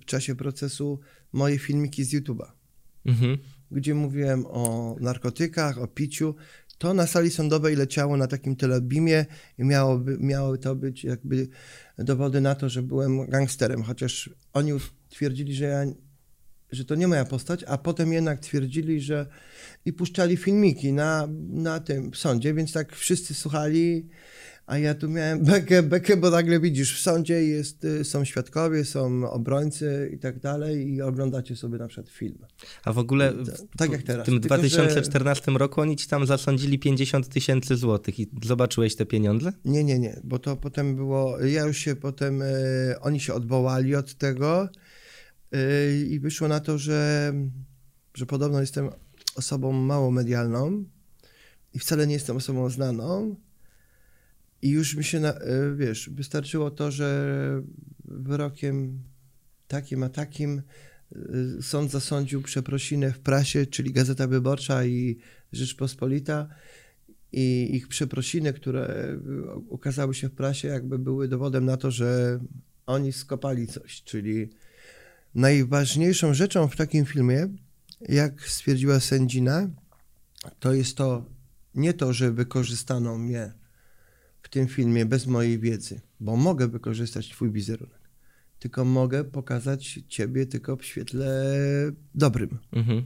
w 0.00 0.04
czasie 0.04 0.34
procesu 0.34 1.00
moje 1.32 1.58
filmiki 1.58 2.04
z 2.04 2.14
YouTube'a. 2.14 2.46
Mhm 3.06 3.38
gdzie 3.70 3.94
mówiłem 3.94 4.46
o 4.46 4.96
narkotykach, 5.00 5.78
o 5.78 5.86
piciu, 5.86 6.34
to 6.78 6.94
na 6.94 7.06
sali 7.06 7.30
sądowej 7.30 7.76
leciało 7.76 8.16
na 8.16 8.26
takim 8.26 8.56
telebimie 8.56 9.26
i 9.58 9.64
miało, 9.64 10.00
miały 10.18 10.58
to 10.58 10.76
być 10.76 11.04
jakby 11.04 11.48
dowody 11.98 12.40
na 12.40 12.54
to, 12.54 12.68
że 12.68 12.82
byłem 12.82 13.26
gangsterem, 13.26 13.82
chociaż 13.82 14.30
oni 14.52 14.72
twierdzili, 15.08 15.54
że 15.54 15.64
ja 15.64 15.84
że 16.72 16.84
to 16.84 16.94
nie 16.94 17.08
moja 17.08 17.24
postać, 17.24 17.64
a 17.64 17.78
potem 17.78 18.12
jednak 18.12 18.40
twierdzili, 18.40 19.00
że 19.00 19.26
i 19.84 19.92
puszczali 19.92 20.36
filmiki 20.36 20.92
na, 20.92 21.28
na 21.48 21.80
tym 21.80 22.14
sądzie, 22.14 22.54
więc 22.54 22.72
tak 22.72 22.96
wszyscy 22.96 23.34
słuchali 23.34 24.08
a 24.70 24.78
ja 24.78 24.94
tu 24.94 25.08
miałem 25.08 25.44
bekę, 25.44 25.82
bekę, 25.82 26.16
bo 26.16 26.30
nagle 26.30 26.60
widzisz, 26.60 26.98
w 26.98 27.02
sądzie 27.02 27.44
jest, 27.44 27.84
y, 27.84 28.04
są 28.04 28.24
świadkowie, 28.24 28.84
są 28.84 29.30
obrońcy 29.30 30.10
i 30.14 30.18
tak 30.18 30.40
dalej 30.40 30.88
i 30.88 31.02
oglądacie 31.02 31.56
sobie 31.56 31.78
na 31.78 31.88
przykład 31.88 32.08
film. 32.08 32.38
A 32.84 32.92
w 32.92 32.98
ogóle 32.98 33.32
w, 33.32 33.76
tak 33.76 33.92
jak 33.92 34.02
teraz. 34.02 34.22
w 34.22 34.30
tym 34.30 34.40
Tylko, 34.40 34.54
2014 34.54 35.52
że... 35.52 35.58
roku 35.58 35.80
oni 35.80 35.96
ci 35.96 36.08
tam 36.08 36.26
zasądzili 36.26 36.78
50 36.78 37.28
tysięcy 37.28 37.76
złotych 37.76 38.20
i 38.20 38.30
zobaczyłeś 38.42 38.96
te 38.96 39.06
pieniądze? 39.06 39.52
Nie, 39.64 39.84
nie, 39.84 39.98
nie, 39.98 40.20
bo 40.24 40.38
to 40.38 40.56
potem 40.56 40.96
było, 40.96 41.40
ja 41.40 41.66
już 41.66 41.78
się 41.78 41.96
potem, 41.96 42.42
y, 42.42 42.94
oni 43.00 43.20
się 43.20 43.34
odwołali 43.34 43.94
od 43.94 44.14
tego 44.14 44.68
y, 45.54 46.06
i 46.10 46.20
wyszło 46.20 46.48
na 46.48 46.60
to, 46.60 46.78
że, 46.78 47.32
że 48.14 48.26
podobno 48.26 48.60
jestem 48.60 48.90
osobą 49.36 49.72
mało 49.72 50.10
medialną 50.10 50.84
i 51.74 51.78
wcale 51.78 52.06
nie 52.06 52.14
jestem 52.14 52.36
osobą 52.36 52.70
znaną, 52.70 53.36
i 54.62 54.70
już 54.70 54.96
mi 54.96 55.04
się, 55.04 55.20
na, 55.20 55.34
e, 55.34 55.74
wiesz, 55.76 56.10
wystarczyło 56.10 56.70
to, 56.70 56.90
że 56.90 57.62
wyrokiem 58.04 59.02
takim 59.68 60.02
a 60.02 60.08
takim 60.08 60.62
e, 61.12 61.62
sąd 61.62 61.90
zasądził 61.90 62.42
przeprosinę 62.42 63.12
w 63.12 63.18
prasie, 63.18 63.66
czyli 63.66 63.92
Gazeta 63.92 64.26
Wyborcza 64.26 64.84
i 64.84 65.18
Rzeczpospolita. 65.52 66.48
I 67.32 67.76
ich 67.76 67.88
przeprosiny, 67.88 68.52
które 68.52 69.16
ukazały 69.68 70.14
się 70.14 70.28
w 70.28 70.32
prasie, 70.32 70.68
jakby 70.68 70.98
były 70.98 71.28
dowodem 71.28 71.64
na 71.64 71.76
to, 71.76 71.90
że 71.90 72.40
oni 72.86 73.12
skopali 73.12 73.66
coś, 73.66 74.02
czyli 74.02 74.50
najważniejszą 75.34 76.34
rzeczą 76.34 76.68
w 76.68 76.76
takim 76.76 77.06
filmie, 77.06 77.48
jak 78.08 78.48
stwierdziła 78.48 79.00
sędzina, 79.00 79.70
to 80.60 80.72
jest 80.72 80.96
to 80.96 81.24
nie 81.74 81.94
to, 81.94 82.12
że 82.12 82.32
wykorzystano 82.32 83.18
mnie 83.18 83.52
w 84.42 84.48
tym 84.48 84.68
filmie 84.68 85.06
bez 85.06 85.26
mojej 85.26 85.58
wiedzy, 85.58 86.00
bo 86.20 86.36
mogę 86.36 86.68
wykorzystać 86.68 87.28
Twój 87.28 87.50
wizerunek, 87.50 88.00
tylko 88.58 88.84
mogę 88.84 89.24
pokazać 89.24 90.00
Ciebie 90.08 90.46
tylko 90.46 90.76
w 90.76 90.84
świetle 90.84 91.52
dobrym. 92.14 92.58
Mhm. 92.72 93.02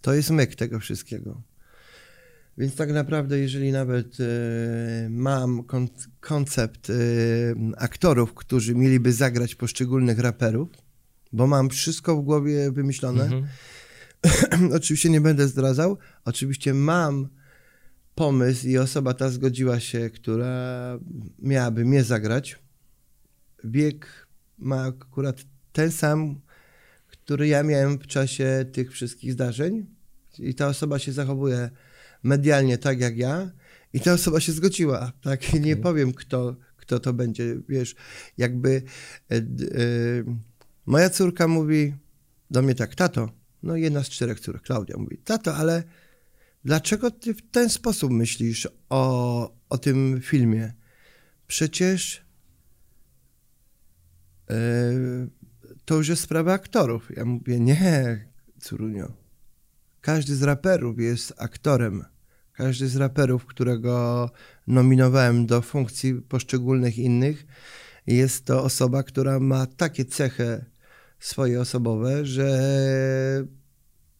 To 0.00 0.14
jest 0.14 0.30
myk 0.30 0.54
tego 0.54 0.80
wszystkiego. 0.80 1.42
Więc 2.58 2.74
tak 2.74 2.92
naprawdę, 2.92 3.38
jeżeli 3.38 3.72
nawet 3.72 4.16
e, 4.20 5.08
mam 5.10 5.64
kon 5.64 5.88
koncept 6.20 6.90
e, 6.90 6.94
aktorów, 7.76 8.34
którzy 8.34 8.74
mieliby 8.74 9.12
zagrać 9.12 9.54
poszczególnych 9.54 10.18
raperów, 10.18 10.68
bo 11.32 11.46
mam 11.46 11.70
wszystko 11.70 12.16
w 12.16 12.24
głowie 12.24 12.72
wymyślone, 12.72 13.24
mhm. 13.24 13.46
oczywiście 14.78 15.10
nie 15.10 15.20
będę 15.20 15.48
zdradzał, 15.48 15.98
oczywiście 16.24 16.74
mam 16.74 17.28
pomysł 18.18 18.66
i 18.66 18.78
osoba 18.78 19.14
ta 19.14 19.30
zgodziła 19.30 19.80
się, 19.80 20.10
która 20.10 20.98
miałaby 21.38 21.84
mnie 21.84 22.04
zagrać. 22.04 22.58
Wiek 23.64 24.26
ma 24.58 24.84
akurat 24.84 25.44
ten 25.72 25.92
sam, 25.92 26.40
który 27.06 27.48
ja 27.48 27.62
miałem 27.62 27.98
w 27.98 28.06
czasie 28.06 28.64
tych 28.72 28.92
wszystkich 28.92 29.32
zdarzeń. 29.32 29.86
I 30.38 30.54
ta 30.54 30.66
osoba 30.66 30.98
się 30.98 31.12
zachowuje 31.12 31.70
medialnie 32.22 32.78
tak 32.78 33.00
jak 33.00 33.18
ja. 33.18 33.50
I 33.92 34.00
ta 34.00 34.12
osoba 34.12 34.40
się 34.40 34.52
zgodziła, 34.52 35.12
tak? 35.22 35.52
Nie 35.52 35.72
Okej. 35.72 35.76
powiem, 35.76 36.12
kto, 36.12 36.56
kto 36.76 37.00
to 37.00 37.12
będzie, 37.12 37.56
wiesz, 37.68 37.94
jakby 38.38 38.82
e, 39.30 39.40
moja 40.86 41.10
córka 41.10 41.48
mówi 41.48 41.94
do 42.50 42.62
mnie 42.62 42.74
tak, 42.74 42.94
tato, 42.94 43.28
no 43.62 43.76
jedna 43.76 44.04
z 44.04 44.08
czterech 44.08 44.40
córek, 44.40 44.62
Klaudia 44.62 44.96
mówi, 44.96 45.18
tato, 45.24 45.54
ale 45.54 45.82
dlaczego 46.64 47.10
ty 47.10 47.34
w 47.34 47.50
ten 47.50 47.70
sposób 47.70 48.10
myślisz 48.12 48.68
o, 48.88 49.54
o 49.68 49.78
tym 49.78 50.20
filmie? 50.22 50.72
Przecież 51.46 52.24
e, 54.50 54.54
to 55.84 55.94
już 55.94 56.08
jest 56.08 56.22
sprawa 56.22 56.52
aktorów. 56.52 57.16
Ja 57.16 57.24
mówię, 57.24 57.60
nie, 57.60 58.28
córunio, 58.60 59.12
każdy 60.00 60.36
z 60.36 60.42
raperów 60.42 61.00
jest 61.00 61.34
aktorem. 61.36 62.04
Każdy 62.52 62.88
z 62.88 62.96
raperów, 62.96 63.46
którego 63.46 64.30
nominowałem 64.66 65.46
do 65.46 65.62
funkcji 65.62 66.14
poszczególnych 66.14 66.98
innych, 66.98 67.46
jest 68.06 68.44
to 68.44 68.64
osoba, 68.64 69.02
która 69.02 69.40
ma 69.40 69.66
takie 69.66 70.04
cechy 70.04 70.64
swoje 71.18 71.60
osobowe, 71.60 72.26
że 72.26 72.48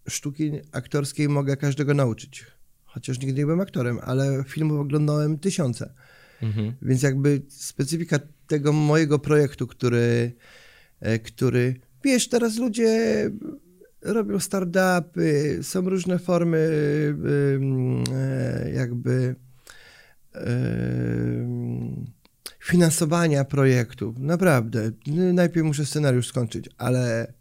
sztuki 0.09 0.53
aktorskiej 0.73 1.29
mogę 1.29 1.57
każdego 1.57 1.94
nauczyć. 1.94 2.47
Chociaż 2.85 3.21
nigdy 3.21 3.40
nie 3.40 3.47
byłem 3.47 3.61
aktorem, 3.61 3.99
ale 4.03 4.44
filmów 4.47 4.81
oglądałem 4.81 5.38
tysiące. 5.38 5.94
Mhm. 6.42 6.73
Więc 6.83 7.03
jakby 7.03 7.42
specyfika 7.49 8.18
tego 8.47 8.73
mojego 8.73 9.18
projektu, 9.18 9.66
który, 9.66 10.33
e, 11.01 11.18
który 11.18 11.81
wiesz, 12.05 12.29
teraz 12.29 12.57
ludzie 12.57 13.31
robią 14.03 14.40
startupy, 14.40 15.59
są 15.62 15.81
różne 15.81 16.18
formy 16.18 16.59
e, 18.14 18.71
jakby 18.71 19.35
finansowania 22.61 23.44
projektów. 23.44 24.18
Naprawdę. 24.18 24.90
Najpierw 25.33 25.66
muszę 25.66 25.87
scenariusz 25.87 26.29
skończyć, 26.29 26.68
ale 26.79 27.33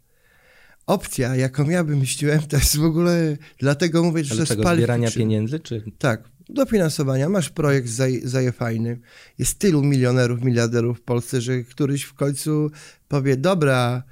opcja, 0.88 1.36
jaką 1.36 1.70
ja 1.70 1.84
wymyśliłem, 1.84 2.40
to 2.40 2.56
jest 2.56 2.76
w 2.76 2.84
ogóle, 2.84 3.36
dlatego 3.58 4.02
mówię, 4.02 4.24
że 4.24 4.34
to 4.34 4.40
jest 4.40 4.52
zbierania 4.52 5.10
pieniędzy, 5.10 5.60
czy... 5.60 5.82
Tak, 5.98 6.28
dofinansowania. 6.48 7.28
Masz 7.28 7.50
projekt 7.50 7.88
zaj, 7.88 8.20
zajefajny. 8.24 8.98
Jest 9.38 9.58
tylu 9.58 9.82
milionerów, 9.82 10.42
miliarderów 10.42 10.98
w 10.98 11.02
Polsce, 11.02 11.40
że 11.40 11.62
któryś 11.62 12.02
w 12.02 12.14
końcu 12.14 12.70
powie, 13.08 13.36
dobra, 13.36 14.02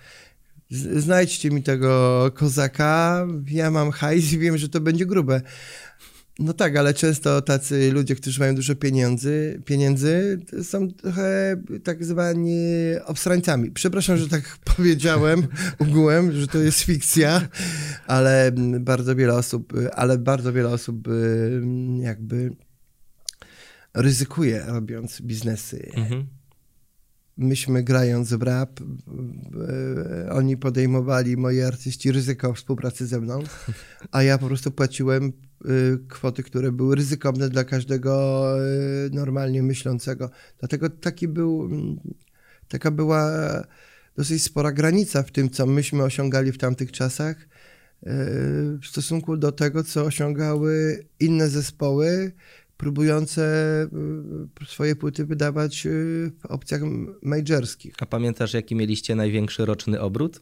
znajdźcie 0.97 1.51
mi 1.51 1.63
tego 1.63 2.31
kozaka, 2.35 3.27
ja 3.51 3.71
mam 3.71 3.91
hajs 3.91 4.33
i 4.33 4.39
wiem, 4.39 4.59
że 4.59 4.69
to 4.69 4.81
będzie 4.81 5.07
grube. 5.07 5.43
No 6.39 6.53
tak, 6.53 6.77
ale 6.77 6.95
często 6.95 7.43
tacy 7.43 7.93
ludzie, 7.93 8.17
którzy 8.17 8.41
mają 8.41 8.55
dużo 8.55 8.75
pieniędzy, 8.75 9.63
pieniędzy 9.65 10.41
są 10.63 10.93
trochę 10.93 11.57
tak 11.85 12.05
zwani 12.05 12.59
obsrańcami. 13.05 13.71
Przepraszam, 13.71 14.17
że 14.17 14.29
tak 14.29 14.59
powiedziałem 14.77 15.47
ogółem, 15.79 16.33
że 16.33 16.47
to 16.47 16.59
jest 16.59 16.81
fikcja, 16.81 17.49
ale 18.07 18.53
bardzo 18.81 19.17
wiele 19.17 19.35
osób, 19.35 19.73
ale 19.95 20.19
bardzo 20.19 20.53
wiele 20.53 20.69
osób 20.69 21.09
jakby 22.01 22.51
ryzykuje 23.95 24.65
robiąc 24.67 25.21
biznesy. 25.21 25.91
Mhm. 25.95 26.27
Myśmy 27.39 27.83
grając 27.83 28.35
w 28.35 28.43
rap, 28.43 28.81
y, 28.81 30.31
oni 30.31 30.57
podejmowali, 30.57 31.37
moi 31.37 31.61
artyści, 31.61 32.13
ryzyko 32.13 32.55
współpracy 32.55 33.07
ze 33.07 33.21
mną, 33.21 33.43
a 34.11 34.23
ja 34.23 34.39
po 34.39 34.47
prostu 34.47 34.71
płaciłem 34.71 35.33
y, 35.65 35.99
kwoty, 36.09 36.43
które 36.43 36.73
były 36.73 36.97
ryzykowne 36.97 37.49
dla 37.49 37.65
każdego 37.65 38.45
y, 39.07 39.11
normalnie 39.13 39.63
myślącego. 39.63 40.31
Dlatego 40.59 40.91
taki 40.91 41.29
był, 41.29 41.65
mm, 41.65 42.01
taka 42.69 42.91
była 42.91 43.33
dosyć 44.17 44.43
spora 44.43 44.73
granica 44.73 45.23
w 45.23 45.31
tym, 45.31 45.51
co 45.51 45.67
myśmy 45.67 46.03
osiągali 46.03 46.53
w 46.53 46.59
tamtych 46.59 46.93
czasach 46.93 47.49
w 48.83 48.87
stosunku 48.87 49.37
do 49.37 49.53
tego, 49.53 49.85
co 49.85 50.05
osiągały 50.05 51.05
inne 51.21 51.49
zespoły, 51.49 52.33
próbujące 52.77 53.43
y, 54.63 54.67
swoje 54.67 54.97
płyty 54.97 55.27
wydawać 55.27 55.87
y, 55.87 56.33
w 56.39 56.47
opcjach 56.47 56.81
majorskich. 57.23 57.95
A 58.01 58.07
pamiętasz, 58.07 58.55
jaki 58.55 58.75
mieliście 58.75 59.15
największy 59.15 59.67
roczny 59.67 60.01
obrót? 60.01 60.41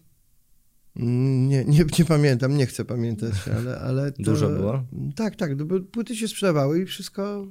Mm, 0.96 1.48
Nie, 1.48 1.64
nie, 1.64 1.84
nie 1.98 2.04
pamiętam, 2.04 2.56
nie 2.56 2.66
chcę 2.66 2.84
pamiętać, 2.84 3.32
ale, 3.56 3.80
ale 3.80 4.12
to, 4.12 4.22
Dużo 4.32 4.48
było? 4.48 4.84
Tak, 5.16 5.36
tak, 5.36 5.58
no 5.58 5.80
płyty 5.92 6.16
się 6.16 6.28
sprzedawały 6.28 6.82
i 6.82 6.86
wszystko 6.86 7.46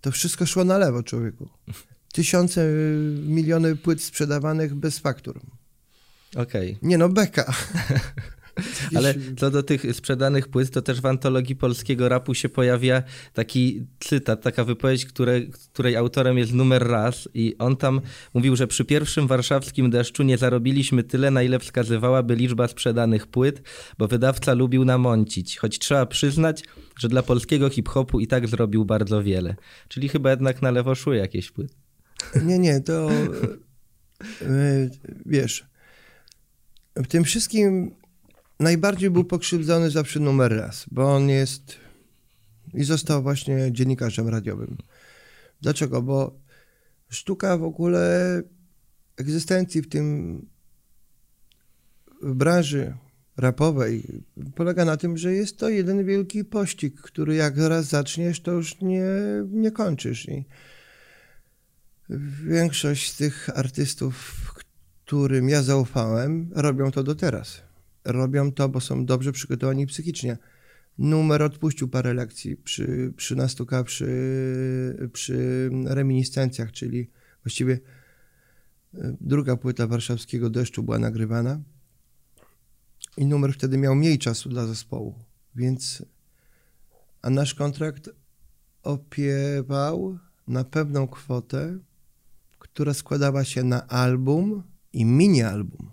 to 0.00 0.10
wszystko 0.10 0.46
szło 0.46 0.64
na 0.64 0.78
lewo 0.78 1.02
człowieku. 1.02 1.48
Tysiące, 2.12 2.60
y, 2.60 3.18
miliony 3.26 3.76
płyt 3.76 4.02
sprzedawanych 4.02 4.74
bez 4.74 4.98
faktur. 4.98 5.40
Okej. 6.36 6.78
Nie 6.82 6.98
no, 6.98 7.08
beka. 7.08 7.52
Ale 8.94 9.14
co 9.36 9.50
do 9.50 9.62
tych 9.62 9.96
sprzedanych 9.96 10.48
płyt, 10.48 10.70
to 10.70 10.82
też 10.82 11.00
w 11.00 11.06
antologii 11.06 11.56
polskiego 11.56 12.08
rapu 12.08 12.34
się 12.34 12.48
pojawia 12.48 13.02
taki 13.32 13.86
cytat, 14.00 14.42
taka 14.42 14.64
wypowiedź, 14.64 15.06
które, 15.06 15.40
której 15.72 15.96
autorem 15.96 16.38
jest 16.38 16.52
numer 16.52 16.88
raz 16.88 17.28
i 17.34 17.56
on 17.58 17.76
tam 17.76 18.00
mówił, 18.34 18.56
że 18.56 18.66
przy 18.66 18.84
pierwszym 18.84 19.26
warszawskim 19.26 19.90
deszczu 19.90 20.22
nie 20.22 20.38
zarobiliśmy 20.38 21.02
tyle, 21.02 21.30
na 21.30 21.42
ile 21.42 21.58
wskazywałaby 21.58 22.34
liczba 22.34 22.68
sprzedanych 22.68 23.26
płyt, 23.26 23.62
bo 23.98 24.08
wydawca 24.08 24.54
lubił 24.54 24.84
namącić, 24.84 25.56
choć 25.56 25.78
trzeba 25.78 26.06
przyznać, 26.06 26.64
że 26.98 27.08
dla 27.08 27.22
polskiego 27.22 27.68
hip-hopu 27.68 28.20
i 28.20 28.26
tak 28.26 28.48
zrobił 28.48 28.84
bardzo 28.84 29.22
wiele. 29.22 29.54
Czyli 29.88 30.08
chyba 30.08 30.30
jednak 30.30 30.62
na 30.62 30.70
lewo 30.70 30.94
szły 30.94 31.16
jakieś 31.16 31.50
płyty. 31.50 31.74
Nie, 32.42 32.58
nie, 32.58 32.80
to 32.80 33.10
e, 34.42 34.90
wiesz, 35.26 35.66
w 36.96 37.06
tym 37.06 37.24
wszystkim 37.24 37.94
najbardziej 38.60 39.10
był 39.10 39.24
pokrzywdzony 39.24 39.90
zawsze 39.90 40.20
numer 40.20 40.56
raz, 40.56 40.86
bo 40.90 41.14
on 41.14 41.28
jest 41.28 41.76
i 42.74 42.84
został 42.84 43.22
właśnie 43.22 43.72
dziennikarzem 43.72 44.28
radiowym. 44.28 44.76
Dlaczego? 45.60 46.02
Bo 46.02 46.38
sztuka 47.08 47.58
w 47.58 47.62
ogóle 47.62 48.42
egzystencji 49.16 49.82
w 49.82 49.88
tym 49.88 50.46
w 52.22 52.34
branży 52.34 52.94
rapowej 53.36 54.22
polega 54.54 54.84
na 54.84 54.96
tym, 54.96 55.16
że 55.16 55.32
jest 55.32 55.58
to 55.58 55.68
jeden 55.68 56.04
wielki 56.04 56.44
pościg, 56.44 57.00
który 57.00 57.34
jak 57.34 57.56
raz 57.56 57.86
zaczniesz, 57.86 58.40
to 58.40 58.52
już 58.52 58.80
nie, 58.80 59.04
nie 59.50 59.70
kończysz. 59.70 60.28
I 60.28 60.44
Większość 62.46 63.12
z 63.12 63.16
tych 63.16 63.50
artystów, 63.58 64.14
którym 65.04 65.48
ja 65.48 65.62
zaufałem, 65.62 66.50
robią 66.54 66.90
to 66.90 67.02
do 67.02 67.14
teraz. 67.14 67.65
Robią 68.06 68.52
to, 68.52 68.68
bo 68.68 68.80
są 68.80 69.06
dobrze 69.06 69.32
przygotowani 69.32 69.86
psychicznie. 69.86 70.38
Numer 70.98 71.42
odpuścił 71.42 71.88
parę 71.88 72.14
lekcji 72.14 72.56
przy, 72.56 73.12
przy 73.16 73.36
nastuka, 73.36 73.84
przy, 73.84 75.08
przy 75.12 75.70
reminiscencjach, 75.84 76.72
czyli 76.72 77.10
właściwie 77.44 77.74
y, 78.94 79.16
druga 79.20 79.56
płyta 79.56 79.86
warszawskiego 79.86 80.50
deszczu 80.50 80.82
była 80.82 80.98
nagrywana 80.98 81.60
i 83.16 83.26
numer 83.26 83.52
wtedy 83.54 83.78
miał 83.78 83.94
mniej 83.94 84.18
czasu 84.18 84.48
dla 84.48 84.66
zespołu, 84.66 85.14
więc 85.54 86.04
a 87.22 87.30
nasz 87.30 87.54
kontrakt 87.54 88.10
opiewał 88.82 90.18
na 90.48 90.64
pewną 90.64 91.08
kwotę, 91.08 91.78
która 92.58 92.94
składała 92.94 93.44
się 93.44 93.64
na 93.64 93.86
album 93.86 94.62
i 94.92 95.04
mini 95.04 95.42
album. 95.42 95.85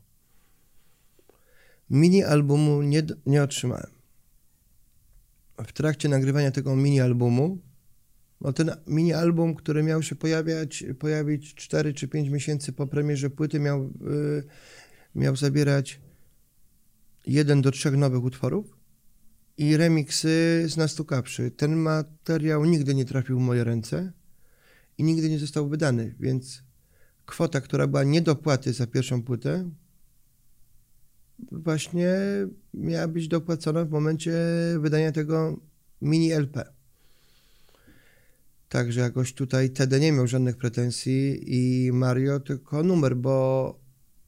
Mini 1.94 2.24
albumu 2.24 2.82
nie, 2.82 3.04
nie 3.26 3.44
otrzymałem. 3.44 3.92
W 5.68 5.74
trakcie 5.74 6.10
nagrywania 6.10 6.52
tego 6.52 6.76
mini 6.76 7.02
albumu, 7.02 7.58
no 8.42 8.54
ten 8.54 8.72
mini 8.88 9.14
album, 9.14 9.56
który 9.56 9.84
miał 9.84 10.04
się 10.04 10.16
pojawiać, 10.16 10.84
pojawić 11.00 11.56
4 11.56 11.94
czy 11.94 12.08
5 12.08 12.30
miesięcy 12.30 12.74
po 12.74 12.88
premierze 12.88 13.30
płyty, 13.30 13.60
miał, 13.60 13.84
y, 13.84 14.44
miał 15.16 15.36
zabierać 15.36 16.00
jeden 17.28 17.62
do 17.62 17.72
trzech 17.72 17.98
nowych 17.98 18.24
utworów 18.24 18.78
i 19.58 19.78
remiksy 19.78 20.66
z 20.68 20.78
Nastu 20.78 21.06
Kaprzy. 21.06 21.52
Ten 21.52 21.76
materiał 21.76 22.66
nigdy 22.66 22.96
nie 22.96 23.06
trafił 23.06 23.40
w 23.40 23.42
moje 23.42 23.64
ręce 23.64 24.12
i 24.98 25.04
nigdy 25.04 25.30
nie 25.30 25.40
został 25.40 25.70
wydany, 25.70 26.16
więc 26.20 26.64
kwota, 27.26 27.62
która 27.62 27.88
była 27.88 28.04
nie 28.04 28.22
do 28.22 28.36
płaty 28.36 28.74
za 28.74 28.88
pierwszą 28.88 29.24
płytę, 29.24 29.70
właśnie 31.52 32.16
miała 32.74 33.08
być 33.08 33.28
dopłacona 33.28 33.86
w 33.86 33.90
momencie 33.90 34.34
wydania 34.80 35.12
tego 35.12 35.60
mini 36.02 36.32
LP. 36.32 36.74
Także 38.70 39.02
jakoś 39.02 39.34
tutaj 39.34 39.70
TD 39.70 40.00
nie 40.00 40.12
miał 40.12 40.28
żadnych 40.28 40.58
pretensji 40.58 41.44
i 41.46 41.92
Mario 41.92 42.40
tylko 42.40 42.84
numer, 42.84 43.16
bo 43.16 43.80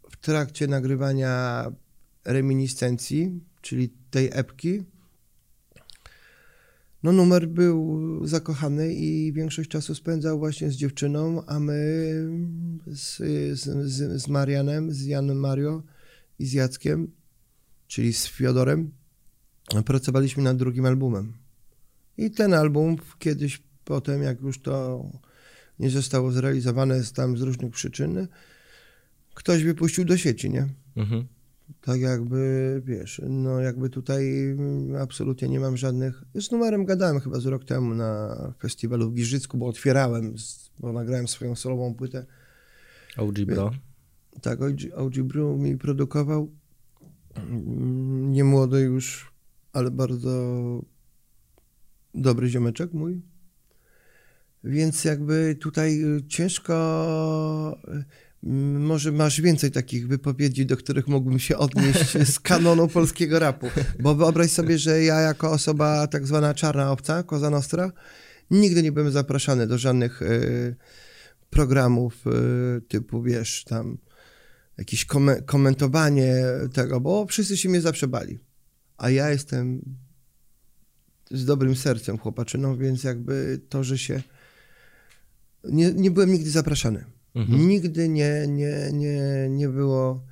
w 0.10 0.18
trakcie 0.18 0.68
nagrywania 0.68 1.66
reminiscencji, 2.26 3.40
czyli 3.62 3.94
tej 4.12 4.30
epki, 4.34 4.84
no 7.04 7.12
numer 7.12 7.48
był 7.48 8.28
zakochany 8.28 8.94
i 8.94 9.34
większość 9.34 9.70
czasu 9.70 9.96
spędzał 9.96 10.40
właśnie 10.40 10.72
z 10.72 10.76
dziewczyną, 10.76 11.46
a 11.46 11.60
my 11.60 11.76
z, 12.88 13.18
z, 13.60 13.92
z, 14.22 14.28
Marianem, 14.28 14.92
z 14.92 15.06
Janem 15.06 15.40
Mario 15.40 15.84
i 16.40 16.46
z 16.46 16.54
Jackiem, 16.54 17.12
czyli 17.88 18.14
z 18.14 18.28
Fiodorem, 18.28 18.92
pracowaliśmy 19.86 20.44
nad 20.44 20.58
drugim 20.58 20.86
albumem. 20.86 21.34
I 22.18 22.32
ten 22.32 22.54
album 22.54 22.96
kiedyś 23.20 23.64
potem, 23.86 24.24
jak 24.24 24.42
już 24.42 24.62
to 24.62 25.06
nie 25.80 25.90
zostało 25.90 26.32
zrealizowane 26.32 27.04
z 27.04 27.14
tam 27.14 27.38
z 27.38 27.42
różnych 27.42 27.72
przyczyn, 27.72 28.28
ktoś 29.34 29.64
wypuścił 29.64 30.06
do 30.06 30.18
sieci, 30.18 30.50
nie? 30.50 30.68
Mhm. 30.96 31.26
Tak 31.82 32.00
jakby, 32.00 32.82
wiesz, 32.86 33.22
no 33.30 33.60
jakby 33.60 33.90
tutaj 33.90 34.56
absolutnie 35.02 35.50
nie 35.50 35.60
mam 35.60 35.78
żadnych... 35.78 36.24
Z 36.36 36.52
numerem 36.52 36.86
gadałem 36.86 37.20
chyba 37.20 37.40
z 37.40 37.46
rok 37.46 37.66
temu 37.66 37.96
na 37.96 38.38
festiwalu 38.60 39.12
w 39.12 39.14
Giżycku, 39.14 39.58
bo 39.58 39.68
otwierałem, 39.68 40.36
bo 40.80 40.94
nagrałem 40.94 41.28
swoją 41.28 41.56
solową 41.56 41.96
płytę. 41.96 42.26
OG 43.18 43.40
Bro. 43.40 43.72
Tak, 44.42 44.62
OG, 44.62 44.80
OG 44.96 45.14
Bro 45.22 45.58
mi 45.58 45.78
produkował. 45.78 46.52
Nie 48.16 48.44
młody 48.44 48.82
już, 48.82 49.32
ale 49.74 49.92
bardzo 49.92 50.82
dobry 52.14 52.50
ziomeczek 52.50 52.94
mój. 52.94 53.22
Więc 54.64 55.04
jakby 55.04 55.58
tutaj 55.60 56.04
ciężko 56.28 56.76
może 58.80 59.12
masz 59.12 59.42
więcej 59.42 59.72
takich 59.72 60.08
wypowiedzi, 60.08 60.66
do 60.66 60.78
których 60.78 61.08
mógłbym 61.08 61.40
się 61.40 61.58
odnieść 61.58 62.18
z 62.34 62.40
kanonu 62.40 62.88
polskiego 62.88 63.40
rapu. 63.40 63.68
Bo 64.00 64.16
wyobraź 64.16 64.52
sobie, 64.52 64.78
że 64.78 65.04
ja 65.04 65.20
jako 65.20 65.52
osoba 65.52 66.08
tak 66.08 66.28
zwana 66.28 66.54
czarna 66.54 66.92
obca, 66.92 67.24
Koza 67.24 67.50
Nostra, 67.50 67.92
nigdy 68.52 68.84
nie 68.84 68.92
byłem 68.92 69.12
zapraszany 69.12 69.68
do 69.68 69.78
żadnych 69.78 70.22
y, 70.22 70.76
programów 71.50 72.28
y, 72.28 72.82
typu, 72.82 73.22
wiesz, 73.22 73.64
tam 73.64 73.98
jakieś 74.78 75.06
kom 75.06 75.30
komentowanie 75.46 76.36
tego, 76.74 77.02
bo 77.02 77.26
wszyscy 77.26 77.58
się 77.58 77.70
mnie 77.70 77.82
zawsze 77.82 78.08
bali. 78.08 78.40
A 78.98 79.10
ja 79.10 79.30
jestem 79.30 79.82
z 81.32 81.46
dobrym 81.46 81.76
sercem 81.76 82.18
chłopaczyną, 82.18 82.78
więc 82.78 83.04
jakby 83.04 83.62
to, 83.70 83.84
że 83.84 83.98
się... 83.98 84.22
Nie, 85.64 85.94
nie 85.94 86.12
byłem 86.12 86.32
nigdy 86.32 86.50
zapraszany. 86.50 87.06
Mhm. 87.36 87.68
Nigdy 87.68 88.10
nie, 88.10 88.46
nie, 88.48 88.90
nie, 88.94 89.48
nie 89.50 89.70
było 89.70 90.24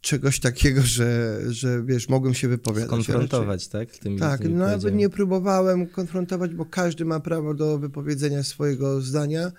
czegoś 0.00 0.40
takiego, 0.40 0.82
że, 0.82 1.40
że 1.48 1.82
wiesz, 1.84 2.08
mogłem 2.08 2.34
się 2.34 2.48
wypowiadać. 2.48 2.90
Konfrontować, 2.90 3.68
tak? 3.68 3.96
Tymi, 3.96 4.18
tak, 4.18 4.40
tymi 4.40 4.54
no, 4.54 4.66
nawet 4.66 4.94
nie 4.94 5.08
próbowałem 5.08 5.86
konfrontować, 5.86 6.54
bo 6.54 6.64
każdy 6.64 7.04
ma 7.04 7.20
prawo 7.20 7.54
do 7.54 7.78
wypowiedzenia 7.78 8.42
swojego 8.42 9.00
zdania. 9.00 9.52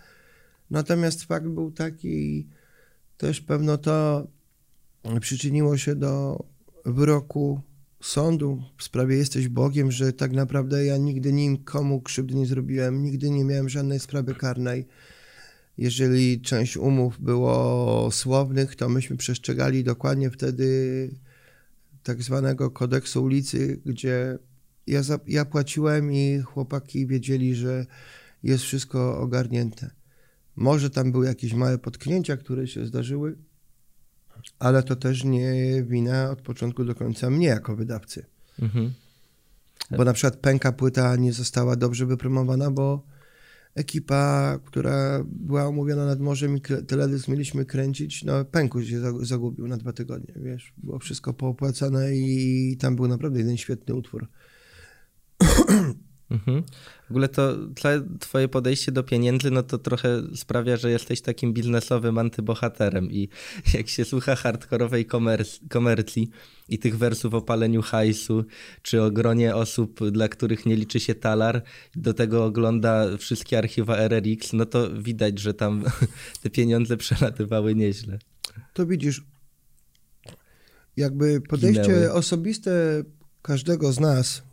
Natomiast 0.71 1.23
fakt 1.23 1.47
był 1.47 1.71
taki, 1.71 2.47
też 3.17 3.41
pewno 3.41 3.77
to 3.77 4.27
przyczyniło 5.21 5.77
się 5.77 5.95
do 5.95 6.43
wyroku 6.85 7.61
sądu 8.01 8.63
w 8.77 8.83
sprawie 8.83 9.15
Jesteś 9.17 9.47
Bogiem, 9.47 9.91
że 9.91 10.13
tak 10.13 10.31
naprawdę 10.31 10.85
ja 10.85 10.97
nigdy 10.97 11.33
nikomu 11.33 12.01
krzywdy 12.01 12.35
nie 12.35 12.45
zrobiłem, 12.45 13.03
nigdy 13.03 13.29
nie 13.29 13.43
miałem 13.43 13.69
żadnej 13.69 13.99
sprawy 13.99 14.35
karnej 14.35 14.87
jeżeli 15.77 16.41
część 16.41 16.77
umów 16.77 17.19
było 17.19 18.09
słownych, 18.11 18.75
to 18.75 18.89
myśmy 18.89 19.17
przestrzegali 19.17 19.83
dokładnie 19.83 20.29
wtedy 20.29 21.09
tak 22.03 22.23
zwanego 22.23 22.71
kodeksu 22.71 23.23
ulicy, 23.23 23.81
gdzie 23.85 24.37
ja, 24.87 25.01
ja 25.27 25.45
płaciłem 25.45 26.13
i 26.13 26.41
chłopaki 26.41 27.07
wiedzieli, 27.07 27.55
że 27.55 27.85
jest 28.43 28.63
wszystko 28.63 29.19
ogarnięte. 29.19 29.89
Może 30.55 30.89
tam 30.89 31.11
były 31.11 31.25
jakieś 31.25 31.53
małe 31.53 31.77
potknięcia, 31.77 32.37
które 32.37 32.67
się 32.67 32.85
zdarzyły, 32.85 33.37
ale 34.59 34.83
to 34.83 34.95
też 34.95 35.23
nie 35.23 35.83
wina 35.83 36.31
od 36.31 36.41
początku 36.41 36.85
do 36.85 36.95
końca 36.95 37.29
mnie 37.29 37.47
jako 37.47 37.75
wydawcy. 37.75 38.25
Mhm. 38.61 38.93
Bo 39.91 40.05
na 40.05 40.13
przykład 40.13 40.35
pęka 40.35 40.71
płyta 40.71 41.15
nie 41.15 41.33
została 41.33 41.75
dobrze 41.75 42.05
wypromowana, 42.05 42.71
bo 42.71 43.05
ekipa, 43.75 44.59
która 44.65 45.23
była 45.25 45.69
umówiona 45.69 46.05
nad 46.05 46.19
morzem 46.19 46.57
i 46.57 46.61
teledysk 46.61 47.27
mieliśmy 47.27 47.65
kręcić, 47.65 48.23
no 48.23 48.45
pęku 48.45 48.83
się 48.83 49.01
zagubił 49.25 49.67
na 49.67 49.77
dwa 49.77 49.93
tygodnie, 49.93 50.33
wiesz. 50.35 50.73
Było 50.77 50.99
wszystko 50.99 51.33
poopłacane 51.33 52.15
i 52.15 52.77
tam 52.79 52.95
był 52.95 53.07
naprawdę 53.07 53.39
jeden 53.39 53.57
świetny 53.57 53.95
utwór. 53.95 54.27
Mhm. 56.33 56.63
W 57.07 57.11
ogóle 57.11 57.27
to 57.27 57.55
twoje 58.19 58.47
podejście 58.47 58.91
do 58.91 59.03
pieniędzy, 59.03 59.51
no 59.51 59.63
to 59.63 59.77
trochę 59.77 60.21
sprawia, 60.35 60.77
że 60.77 60.91
jesteś 60.91 61.21
takim 61.21 61.53
biznesowym 61.53 62.17
antybohaterem 62.17 63.11
i 63.11 63.29
jak 63.73 63.89
się 63.89 64.05
słucha 64.05 64.35
hardkorowej 64.35 65.05
komercji 65.69 66.29
i 66.69 66.79
tych 66.79 66.97
wersów 66.97 67.33
o 67.33 67.41
paleniu 67.41 67.81
hajsu, 67.81 68.45
czy 68.81 69.01
o 69.01 69.11
gronie 69.11 69.55
osób, 69.55 70.09
dla 70.09 70.27
których 70.27 70.65
nie 70.65 70.75
liczy 70.75 70.99
się 70.99 71.15
talar, 71.15 71.63
do 71.95 72.13
tego 72.13 72.45
ogląda 72.45 73.17
wszystkie 73.17 73.57
archiwa 73.57 73.97
RRX, 73.97 74.53
no 74.53 74.65
to 74.65 75.01
widać, 75.01 75.39
że 75.39 75.53
tam 75.53 75.83
te 76.41 76.49
pieniądze 76.49 76.97
przelatywały 76.97 77.75
nieźle. 77.75 78.19
To 78.73 78.85
widzisz, 78.85 79.23
jakby 80.97 81.41
podejście 81.41 81.83
Ginęły. 81.83 82.13
osobiste 82.13 83.03
każdego 83.41 83.93
z 83.93 83.99
nas 83.99 84.43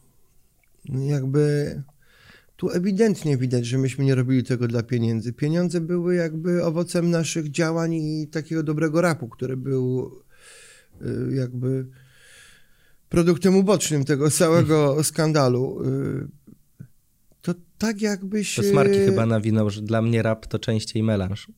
jakby 0.89 1.75
tu 2.61 2.71
ewidentnie 2.71 3.37
widać, 3.37 3.67
że 3.67 3.79
myśmy 3.79 4.05
nie 4.05 4.15
robili 4.15 4.45
tego 4.45 4.69
dla 4.69 4.83
pieniędzy. 4.83 5.33
Pieniądze 5.33 5.81
były 5.81 6.15
jakby 6.15 6.65
owocem 6.65 7.11
naszych 7.11 7.51
działań 7.51 7.95
i 7.95 8.29
takiego 8.29 8.63
dobrego 8.63 9.01
rapu, 9.01 9.29
który 9.29 9.57
był 9.57 10.13
y, 11.03 11.35
jakby 11.35 11.87
produktem 13.09 13.57
ubocznym 13.57 14.05
tego 14.05 14.31
całego 14.31 14.97
skandalu. 15.05 15.83
Y, 15.85 16.29
to 17.43 17.55
tak 17.79 18.03
jakbyś... 18.03 18.55
To 18.55 18.63
Smarki 18.63 18.99
chyba 18.99 19.27
nawinął, 19.27 19.71
że 19.71 19.83
dla 19.83 20.03
mnie 20.03 20.23
rap 20.23 20.47
to 20.47 20.59
częściej 20.59 21.03
melanż. 21.03 21.49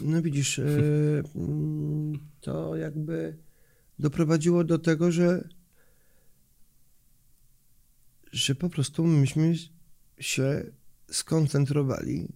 No 0.00 0.22
widzisz, 0.22 0.58
y, 0.58 0.64
mm, 1.36 2.18
to 2.40 2.76
jakby 2.76 3.36
doprowadziło 3.98 4.64
do 4.64 4.78
tego, 4.78 5.12
że 5.12 5.48
że 8.32 8.54
po 8.54 8.70
prostu 8.70 9.06
myśmy 9.06 9.54
się 10.18 10.64
skoncentrowali 11.10 12.28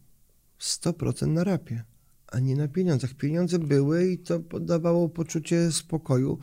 100% 0.61 1.29
na 1.29 1.45
rapie, 1.45 1.85
a 2.27 2.39
nie 2.39 2.57
na 2.57 2.69
pieniądzach. 2.69 3.15
Pieniądze 3.15 3.59
były 3.59 4.11
i 4.13 4.19
to 4.19 4.39
dawało 4.61 5.09
poczucie 5.09 5.73
spokoju, 5.73 6.39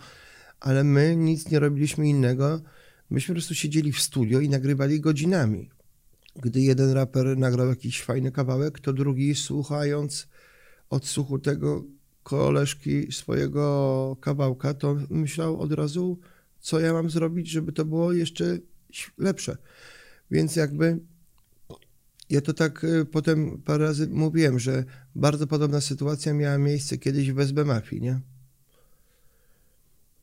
ale 0.59 0.83
my 0.83 1.15
nic 1.15 1.49
nie 1.51 1.59
robiliśmy 1.59 2.09
innego. 2.09 2.61
Myśmy 3.09 3.33
po 3.33 3.35
prostu 3.35 3.55
siedzieli 3.55 3.91
w 3.91 4.01
studio 4.01 4.39
i 4.39 4.49
nagrywali 4.49 5.01
godzinami. 5.01 5.69
Gdy 6.35 6.61
jeden 6.61 6.91
raper 6.91 7.37
nagrał 7.37 7.67
jakiś 7.67 8.01
fajny 8.01 8.31
kawałek, 8.31 8.79
to 8.79 8.93
drugi 8.93 9.35
słuchając 9.35 10.27
odsłuchu 10.89 11.39
tego 11.39 11.83
koleżki 12.23 13.11
swojego 13.11 14.17
kawałka, 14.21 14.73
to 14.73 14.97
myślał 15.09 15.59
od 15.59 15.71
razu, 15.71 16.19
co 16.59 16.79
ja 16.79 16.93
mam 16.93 17.09
zrobić, 17.09 17.49
żeby 17.49 17.71
to 17.71 17.85
było 17.85 18.13
jeszcze 18.13 18.57
lepsze. 19.17 19.57
Więc 20.31 20.55
jakby 20.55 20.99
ja 22.29 22.41
to 22.41 22.53
tak 22.53 22.83
y, 22.83 23.05
potem 23.05 23.61
parę 23.61 23.85
razy 23.85 24.07
mówiłem, 24.07 24.59
że 24.59 24.85
bardzo 25.15 25.47
podobna 25.47 25.81
sytuacja 25.81 26.33
miała 26.33 26.57
miejsce 26.57 26.97
kiedyś 26.97 27.31
w 27.31 27.39
SB 27.39 27.65
Mafii, 27.65 28.01
nie? 28.01 28.19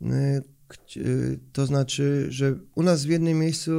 Y, 0.02 0.42
y, 0.96 1.38
to 1.52 1.66
znaczy, 1.66 2.26
że 2.28 2.58
u 2.74 2.82
nas 2.82 3.04
w 3.04 3.08
jednym 3.08 3.38
miejscu 3.38 3.72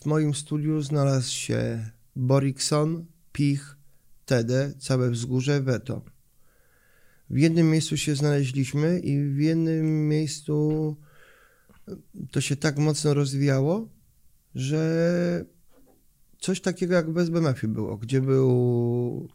w 0.00 0.06
moim 0.06 0.34
studiu 0.34 0.82
znalazł 0.82 1.30
się 1.30 1.90
Borikson, 2.16 3.06
Pich, 3.32 3.76
Tede, 4.26 4.72
całe 4.78 5.10
wzgórze, 5.10 5.60
Veto. 5.60 6.02
W 7.30 7.38
jednym 7.38 7.70
miejscu 7.70 7.96
się 7.96 8.16
znaleźliśmy 8.16 8.98
i 8.98 9.28
w 9.28 9.38
jednym 9.38 10.08
miejscu 10.08 10.96
to 12.30 12.40
się 12.40 12.56
tak 12.56 12.78
mocno 12.78 13.14
rozwijało, 13.14 13.88
że 14.54 15.44
coś 16.40 16.60
takiego 16.60 16.94
jak 16.94 17.10
bez 17.10 17.30
BMF 17.30 17.66
było, 17.66 17.96
gdzie 17.96 18.20
był 18.20 19.28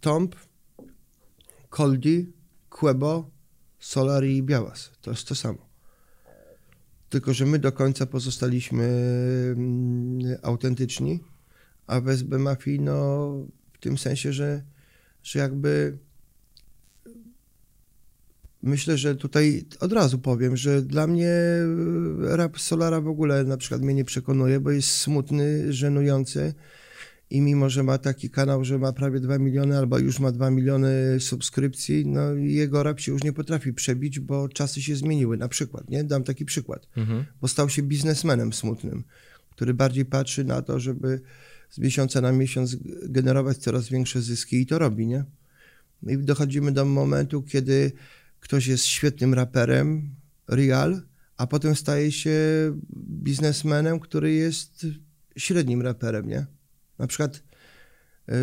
Tomp, 0.00 0.36
Coldi, 1.70 2.32
Quebo, 2.68 3.30
Solari 3.78 4.36
i 4.36 4.42
Białas. 4.42 4.90
To 5.00 5.10
jest 5.10 5.28
to 5.28 5.34
samo. 5.34 5.70
Tylko, 7.08 7.34
że 7.34 7.46
my 7.46 7.58
do 7.58 7.72
końca 7.72 8.06
pozostaliśmy 8.06 8.84
mm, 9.56 10.38
autentyczni, 10.42 11.20
a 11.86 12.00
w 12.00 12.38
Mafii, 12.38 12.80
no 12.80 13.28
w 13.72 13.78
tym 13.80 13.98
sensie, 13.98 14.32
że, 14.32 14.62
że 15.22 15.38
jakby 15.38 15.98
myślę, 18.62 18.98
że 18.98 19.16
tutaj 19.16 19.64
od 19.80 19.92
razu 19.92 20.18
powiem, 20.18 20.56
że 20.56 20.82
dla 20.82 21.06
mnie 21.06 21.28
e, 21.28 21.66
rap 22.36 22.60
Solara 22.60 23.00
w 23.00 23.08
ogóle 23.08 23.44
na 23.44 23.56
przykład 23.56 23.82
mnie 23.82 23.94
nie 23.94 24.04
przekonuje, 24.04 24.60
bo 24.60 24.70
jest 24.70 24.90
smutny, 24.90 25.72
żenujący 25.72 26.54
i 27.30 27.40
mimo, 27.40 27.70
że 27.70 27.82
ma 27.82 27.98
taki 27.98 28.30
kanał, 28.30 28.64
że 28.64 28.78
ma 28.78 28.92
prawie 28.92 29.20
2 29.20 29.38
miliony 29.38 29.78
albo 29.78 29.98
już 29.98 30.20
ma 30.20 30.32
2 30.32 30.50
miliony 30.50 31.20
subskrypcji, 31.20 32.06
no 32.06 32.34
jego 32.34 32.82
rap 32.82 33.00
się 33.00 33.12
już 33.12 33.24
nie 33.24 33.32
potrafi 33.32 33.72
przebić, 33.72 34.20
bo 34.20 34.48
czasy 34.48 34.82
się 34.82 34.96
zmieniły 34.96 35.36
na 35.36 35.48
przykład, 35.48 35.90
nie? 35.90 36.04
Dam 36.04 36.24
taki 36.24 36.44
przykład, 36.44 36.88
mhm. 36.96 37.24
bo 37.40 37.48
stał 37.48 37.68
się 37.68 37.82
biznesmenem 37.82 38.52
smutnym, 38.52 39.04
który 39.50 39.74
bardziej 39.74 40.04
patrzy 40.04 40.44
na 40.44 40.62
to, 40.62 40.80
żeby 40.80 41.20
z 41.70 41.78
miesiąca 41.78 42.20
na 42.20 42.32
miesiąc 42.32 42.76
generować 43.08 43.56
coraz 43.56 43.88
większe 43.88 44.22
zyski 44.22 44.60
i 44.60 44.66
to 44.66 44.78
robi, 44.78 45.06
nie? 45.06 45.24
I 46.08 46.18
dochodzimy 46.18 46.72
do 46.72 46.84
momentu, 46.84 47.42
kiedy 47.42 47.92
ktoś 48.40 48.66
jest 48.66 48.84
świetnym 48.84 49.34
raperem, 49.34 50.14
real, 50.48 51.02
a 51.36 51.46
potem 51.46 51.76
staje 51.76 52.12
się 52.12 52.38
biznesmenem, 53.22 54.00
który 54.00 54.32
jest 54.32 54.86
średnim 55.36 55.82
raperem, 55.82 56.28
nie? 56.28 56.46
Na 56.98 57.06
przykład, 57.06 57.42
yy, 58.28 58.34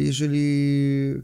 jeżeli 0.00 1.14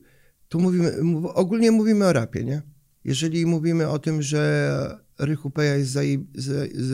tu 0.48 0.60
mówimy, 0.60 0.92
ogólnie 1.34 1.70
mówimy 1.70 2.04
o 2.04 2.12
rapie, 2.12 2.44
nie? 2.44 2.62
Jeżeli 3.04 3.46
mówimy 3.46 3.88
o 3.88 3.98
tym, 3.98 4.22
że 4.22 5.02
Rychu 5.18 5.50
Peja 5.50 5.76
jest, 5.76 5.98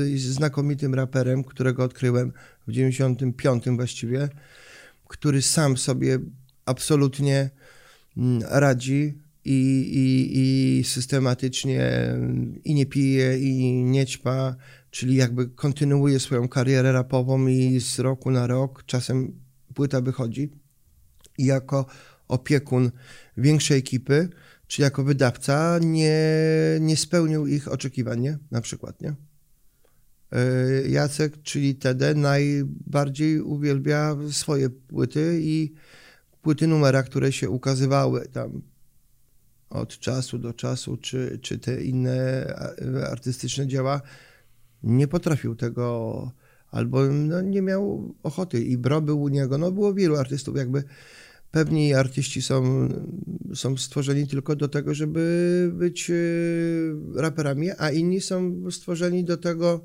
jest 0.07 0.25
znakomitym 0.25 0.95
raperem, 0.95 1.45
którego 1.45 1.85
odkryłem 1.85 2.33
w 2.67 2.73
95 2.73 3.65
właściwie, 3.69 4.29
który 5.09 5.43
sam 5.43 5.77
sobie 5.77 6.19
absolutnie 6.65 7.51
mm, 8.17 8.43
radzi 8.51 9.19
i, 9.51 10.31
i, 10.33 10.85
systematycznie 10.85 11.91
i 12.65 12.75
nie 12.75 12.87
pije, 12.87 13.39
i 13.39 13.73
nie 13.85 14.07
ćpa, 14.07 14.57
czyli 14.91 15.15
jakby 15.15 15.49
kontynuuje 15.49 16.21
swoją 16.21 16.49
karierę 16.49 16.93
rapową 16.93 17.47
i 17.47 17.81
z 17.81 17.99
roku 17.99 18.31
na 18.31 18.47
rok, 18.47 18.85
czasem 18.87 19.33
płyta 19.75 20.01
wychodzi 20.01 20.51
i 21.39 21.45
jako 21.45 21.87
opiekun 22.29 22.91
większej 23.37 23.79
ekipy, 23.79 24.29
czy 24.67 24.83
jako 24.83 25.05
wydawca 25.05 25.79
nie, 25.83 26.21
nie 26.81 26.97
spełnił 26.97 27.47
ich 27.47 27.69
oczekiwań, 27.69 28.21
nie? 28.21 28.39
na 28.51 28.61
przykład, 28.61 29.03
nie? 29.03 29.15
E, 30.33 30.89
Jacek, 30.89 31.43
czyli 31.43 31.75
TD, 31.75 32.15
najbardziej 32.15 33.41
uwielbia 33.41 34.17
swoje 34.31 34.71
płyty 34.71 35.39
i 35.43 35.73
płyty 36.43 36.67
numera, 36.67 37.03
które 37.03 37.33
się 37.33 37.51
ukazywały 37.51 38.29
tam 38.33 38.63
od 39.71 39.99
czasu 39.99 40.39
do 40.39 40.53
czasu, 40.53 40.97
czy, 40.97 41.39
czy 41.43 41.59
te 41.59 41.83
inne 41.83 42.47
artystyczne 43.11 43.67
dzieła, 43.67 44.01
nie 44.83 45.09
potrafił 45.09 45.55
tego, 45.55 46.31
albo 46.71 47.07
no, 47.07 47.41
nie 47.41 47.63
miał 47.63 48.15
ochoty. 48.23 48.65
I 48.65 48.79
Bro 48.79 49.01
był 49.01 49.23
u 49.23 49.29
niego, 49.29 49.59
no 49.59 49.73
było 49.73 49.95
wielu 49.95 50.17
artystów, 50.17 50.57
jakby 50.57 50.85
pewni 51.51 51.95
artyści 51.95 52.43
są, 52.43 52.89
są 53.55 53.77
stworzeni 53.77 54.27
tylko 54.27 54.57
do 54.57 54.69
tego, 54.69 54.95
żeby 54.95 55.71
być 55.75 56.11
e, 56.11 56.15
raperami, 57.15 57.71
a 57.79 57.91
inni 57.91 58.21
są 58.21 58.71
stworzeni 58.71 59.25
do 59.25 59.37
tego, 59.37 59.81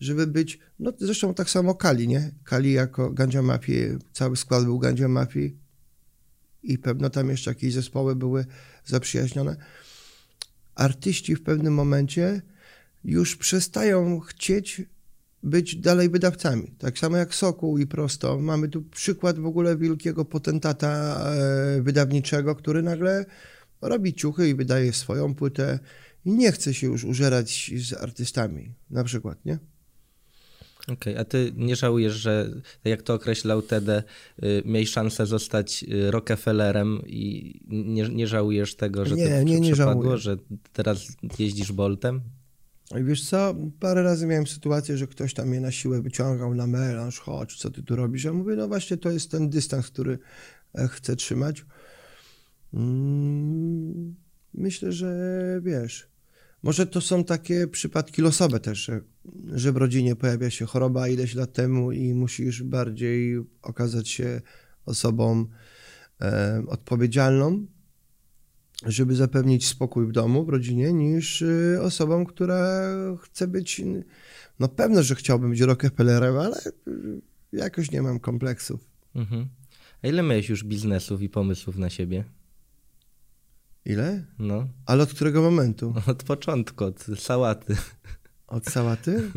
żeby 0.00 0.26
być, 0.26 0.58
no 0.78 0.92
zresztą 0.98 1.34
tak 1.34 1.50
samo 1.50 1.74
Kali, 1.74 2.08
nie? 2.08 2.30
Kali 2.44 2.72
jako 2.72 3.10
Gandzia 3.10 3.42
Mafii, 3.42 3.88
cały 4.12 4.36
skład 4.36 4.64
był 4.64 4.78
Gandzia 4.78 5.08
Mafii 5.08 5.65
i 6.72 6.78
pewno 6.78 7.10
tam 7.10 7.30
jeszcze 7.30 7.50
jakieś 7.50 7.72
zespoły 7.72 8.16
były 8.16 8.46
zaprzyjaźnione. 8.84 9.56
Artyści 10.74 11.36
w 11.36 11.42
pewnym 11.42 11.74
momencie 11.74 12.42
już 13.04 13.36
przestają 13.36 14.20
chcieć 14.20 14.82
być 15.42 15.76
dalej 15.76 16.10
wydawcami. 16.10 16.74
Tak 16.78 16.98
samo 16.98 17.16
jak 17.16 17.34
Sokół 17.34 17.78
i 17.78 17.86
Prosto. 17.86 18.38
Mamy 18.38 18.68
tu 18.68 18.82
przykład 18.82 19.38
w 19.38 19.46
ogóle 19.46 19.76
wielkiego 19.76 20.24
potentata 20.24 21.20
e, 21.20 21.82
wydawniczego, 21.82 22.54
który 22.54 22.82
nagle 22.82 23.24
robi 23.80 24.14
ciuchy 24.14 24.48
i 24.48 24.54
wydaje 24.54 24.92
swoją 24.92 25.34
płytę 25.34 25.78
i 26.24 26.30
nie 26.30 26.52
chce 26.52 26.74
się 26.74 26.86
już 26.86 27.04
użerać 27.04 27.70
z 27.76 27.92
artystami, 27.92 28.74
na 28.90 29.04
przykład, 29.04 29.44
nie? 29.44 29.58
Okej, 30.92 31.12
okay, 31.12 31.18
a 31.20 31.24
ty 31.24 31.52
nie 31.56 31.76
żałujesz, 31.76 32.14
że 32.14 32.50
tak 32.54 32.90
jak 32.90 33.02
to 33.02 33.14
określał 33.14 33.62
Tede, 33.62 34.02
y, 34.42 34.62
miałeś 34.64 34.90
szansę 34.90 35.26
zostać 35.26 35.84
y, 35.88 36.10
Rockefellerem 36.10 37.02
i 37.06 37.60
nie, 37.68 38.08
nie 38.08 38.26
żałujesz 38.26 38.76
tego, 38.76 39.06
że 39.06 39.14
nie, 39.14 39.28
to 39.28 39.42
nie, 39.42 39.60
nie 39.60 39.72
przepadło, 39.72 40.16
że 40.16 40.36
teraz 40.72 41.16
jeździsz 41.38 41.72
Boltem? 41.72 42.20
I 43.00 43.04
wiesz 43.04 43.28
co, 43.28 43.54
parę 43.80 44.02
razy 44.02 44.26
miałem 44.26 44.46
sytuację, 44.46 44.96
że 44.96 45.06
ktoś 45.06 45.34
tam 45.34 45.48
mnie 45.48 45.60
na 45.60 45.70
siłę 45.70 46.02
wyciągał 46.02 46.54
na 46.54 46.66
melanż, 46.66 47.18
chodź, 47.18 47.56
co 47.56 47.70
ty 47.70 47.82
tu 47.82 47.96
robisz? 47.96 48.24
Ja 48.24 48.32
mówię, 48.32 48.56
no 48.56 48.68
właśnie 48.68 48.96
to 48.96 49.10
jest 49.10 49.30
ten 49.30 49.50
dystans, 49.50 49.86
który 49.86 50.18
e, 50.74 50.88
chcę 50.88 51.16
trzymać. 51.16 51.64
Mm, 52.74 54.14
myślę, 54.54 54.92
że 54.92 55.10
wiesz, 55.62 56.08
może 56.62 56.86
to 56.86 57.00
są 57.00 57.24
takie 57.24 57.66
przypadki 57.66 58.22
losowe 58.22 58.60
też, 58.60 58.90
że, 59.54 59.72
w 59.72 59.76
rodzinie 59.76 60.16
pojawia 60.16 60.50
się 60.50 60.66
choroba 60.66 61.08
ileś 61.08 61.34
lat 61.34 61.52
temu 61.52 61.92
i 61.92 62.14
musisz 62.14 62.62
bardziej 62.62 63.36
okazać 63.62 64.08
się 64.08 64.40
osobą 64.86 65.46
e, 66.20 66.62
odpowiedzialną, 66.68 67.66
żeby 68.86 69.14
zapewnić 69.14 69.66
spokój 69.66 70.06
w 70.06 70.12
domu, 70.12 70.44
w 70.44 70.48
rodzinie, 70.48 70.92
niż 70.92 71.42
y, 71.42 71.78
osobą, 71.82 72.26
która 72.26 72.82
chce 73.20 73.48
być, 73.48 73.82
no 74.58 74.68
pewno, 74.68 75.02
że 75.02 75.14
chciałbym 75.14 75.50
być 75.50 75.60
Rockefellerem, 75.60 76.38
ale 76.38 76.56
jakoś 77.52 77.90
nie 77.90 78.02
mam 78.02 78.20
kompleksów. 78.20 78.90
Mhm. 79.14 79.48
A 80.02 80.08
ile 80.08 80.22
miałeś 80.22 80.48
już 80.48 80.64
biznesów 80.64 81.22
i 81.22 81.28
pomysłów 81.28 81.76
na 81.76 81.90
siebie? 81.90 82.24
Ile? 83.86 84.24
No. 84.38 84.68
Ale 84.86 85.02
od 85.02 85.14
którego 85.14 85.42
momentu? 85.42 85.94
Od 86.06 86.22
początku, 86.22 86.84
od 86.84 87.04
sałaty. 87.18 87.76
Od 88.46 88.66
sałaty? 88.66 89.30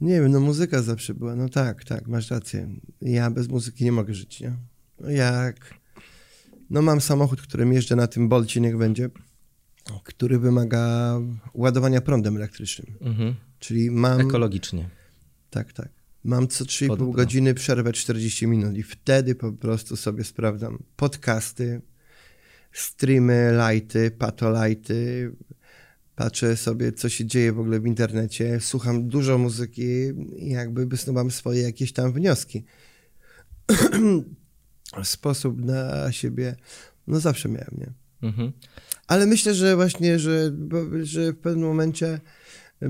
Nie 0.00 0.20
wiem, 0.20 0.32
no 0.32 0.40
muzyka 0.40 0.82
zawsze 0.82 1.14
była. 1.14 1.36
No 1.36 1.48
tak, 1.48 1.84
tak, 1.84 2.08
masz 2.08 2.30
rację. 2.30 2.68
Ja 3.00 3.30
bez 3.30 3.48
muzyki 3.48 3.84
nie 3.84 3.92
mogę 3.92 4.14
żyć, 4.14 4.40
nie? 4.40 4.56
No 5.00 5.10
jak... 5.10 5.74
No 6.70 6.82
mam 6.82 7.00
samochód, 7.00 7.42
którym 7.42 7.72
jeżdżę 7.72 7.96
na 7.96 8.06
tym 8.06 8.28
Bolcie, 8.28 8.60
niech 8.60 8.76
będzie, 8.76 9.10
który 10.04 10.38
wymaga 10.38 11.14
ładowania 11.54 12.00
prądem 12.00 12.36
elektrycznym. 12.36 12.98
Mhm. 13.00 13.34
Czyli 13.58 13.90
mam... 13.90 14.20
Ekologicznie. 14.20 14.90
Tak, 15.50 15.72
tak. 15.72 15.88
Mam 16.24 16.48
co 16.48 16.64
3,5 16.64 17.12
godziny 17.12 17.54
przerwę 17.54 17.92
40 17.92 18.46
minut 18.46 18.76
i 18.76 18.82
wtedy 18.82 19.34
po 19.34 19.52
prostu 19.52 19.96
sobie 19.96 20.24
sprawdzam 20.24 20.82
podcasty, 20.96 21.80
streamy, 22.72 23.52
lighty, 23.68 24.10
patolighty, 24.10 25.32
patrzę 26.16 26.56
sobie, 26.56 26.92
co 26.92 27.08
się 27.08 27.24
dzieje 27.26 27.52
w 27.52 27.60
ogóle 27.60 27.80
w 27.80 27.86
internecie, 27.86 28.60
słucham 28.60 29.08
dużo 29.08 29.38
muzyki 29.38 29.82
i 30.36 30.48
jakby 30.48 30.86
wysnuwam 30.86 31.30
swoje 31.30 31.62
jakieś 31.62 31.92
tam 31.92 32.12
wnioski. 32.12 32.64
Sposób 35.02 35.64
na 35.64 36.12
siebie, 36.12 36.56
no 37.06 37.20
zawsze 37.20 37.48
miałem, 37.48 37.74
nie? 37.78 37.92
Mhm. 38.22 38.52
Ale 39.06 39.26
myślę, 39.26 39.54
że 39.54 39.76
właśnie, 39.76 40.18
że, 40.18 40.52
że 41.02 41.32
w 41.32 41.38
pewnym 41.38 41.68
momencie 41.68 42.20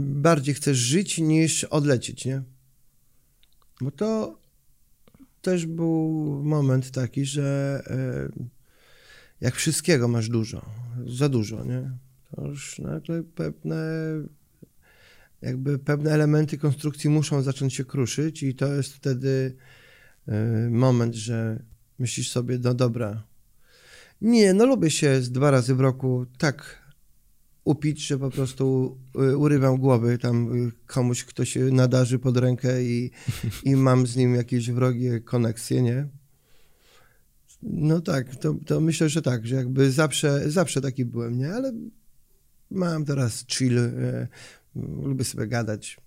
bardziej 0.01 0.55
chcesz 0.55 0.79
żyć 0.79 1.19
niż 1.19 1.65
odlecieć, 1.65 2.25
nie? 2.25 2.43
Bo 3.81 3.91
to 3.91 4.39
też 5.43 5.67
był 5.67 6.11
moment 6.45 6.91
taki, 6.91 7.25
że 7.25 7.83
e, 7.87 8.29
jak 9.41 9.55
wszystkiego 9.55 10.09
masz 10.09 10.29
dużo, 10.29 10.67
za 11.07 11.29
dużo, 11.29 11.65
nie? 11.65 11.91
To 12.37 12.47
już 12.47 12.79
nagle 12.79 13.23
pewne 13.23 13.77
jakby 15.43 15.79
pewne 15.79 16.11
elementy 16.11 16.59
konstrukcji 16.59 17.11
muszą 17.11 17.43
zacząć 17.43 17.75
się 17.75 17.85
kruszyć 17.85 18.43
i 18.43 18.55
to 18.55 18.75
jest 18.75 18.93
wtedy 18.93 19.57
e, 20.29 20.71
moment, 20.71 21.15
że 21.15 21.63
myślisz 21.99 22.31
sobie, 22.31 22.59
no 22.63 22.75
dobra, 22.75 23.23
nie, 24.21 24.55
no 24.55 24.67
lubię 24.67 24.91
się 24.91 25.23
z 25.23 25.31
dwa 25.31 25.51
razy 25.51 25.75
w 25.75 25.81
roku 25.81 26.27
tak 26.39 26.84
upić, 27.65 28.07
że 28.07 28.19
po 28.19 28.31
prostu 28.31 28.97
y, 29.33 29.37
urywam 29.37 29.77
głowy 29.77 30.19
tam 30.19 30.67
y, 30.69 30.73
komuś, 30.87 31.25
kto 31.25 31.45
się 31.45 31.61
nadarzy 31.61 32.19
pod 32.19 32.37
rękę 32.37 32.85
i, 32.85 33.11
i 33.65 33.77
mam 33.77 34.07
z 34.07 34.17
nim 34.17 34.35
jakieś 34.35 34.71
wrogie 34.71 35.21
koneksje, 35.21 35.83
nie? 35.83 36.09
No 37.63 38.01
tak, 38.01 38.37
to, 38.37 38.55
to 38.67 38.81
myślę, 38.81 39.09
że 39.09 39.23
tak, 39.23 39.47
że 39.47 39.55
jakby 39.55 39.93
zawsze, 39.93 40.51
zawsze 40.51 40.81
taki 40.81 41.05
byłem, 41.05 41.39
nie? 41.39 41.53
Ale 41.55 41.73
mam 42.71 43.05
teraz 43.05 43.45
chill, 43.47 43.79
e, 43.79 44.29
lubię 45.03 45.25
sobie 45.25 45.47
gadać. 45.47 46.01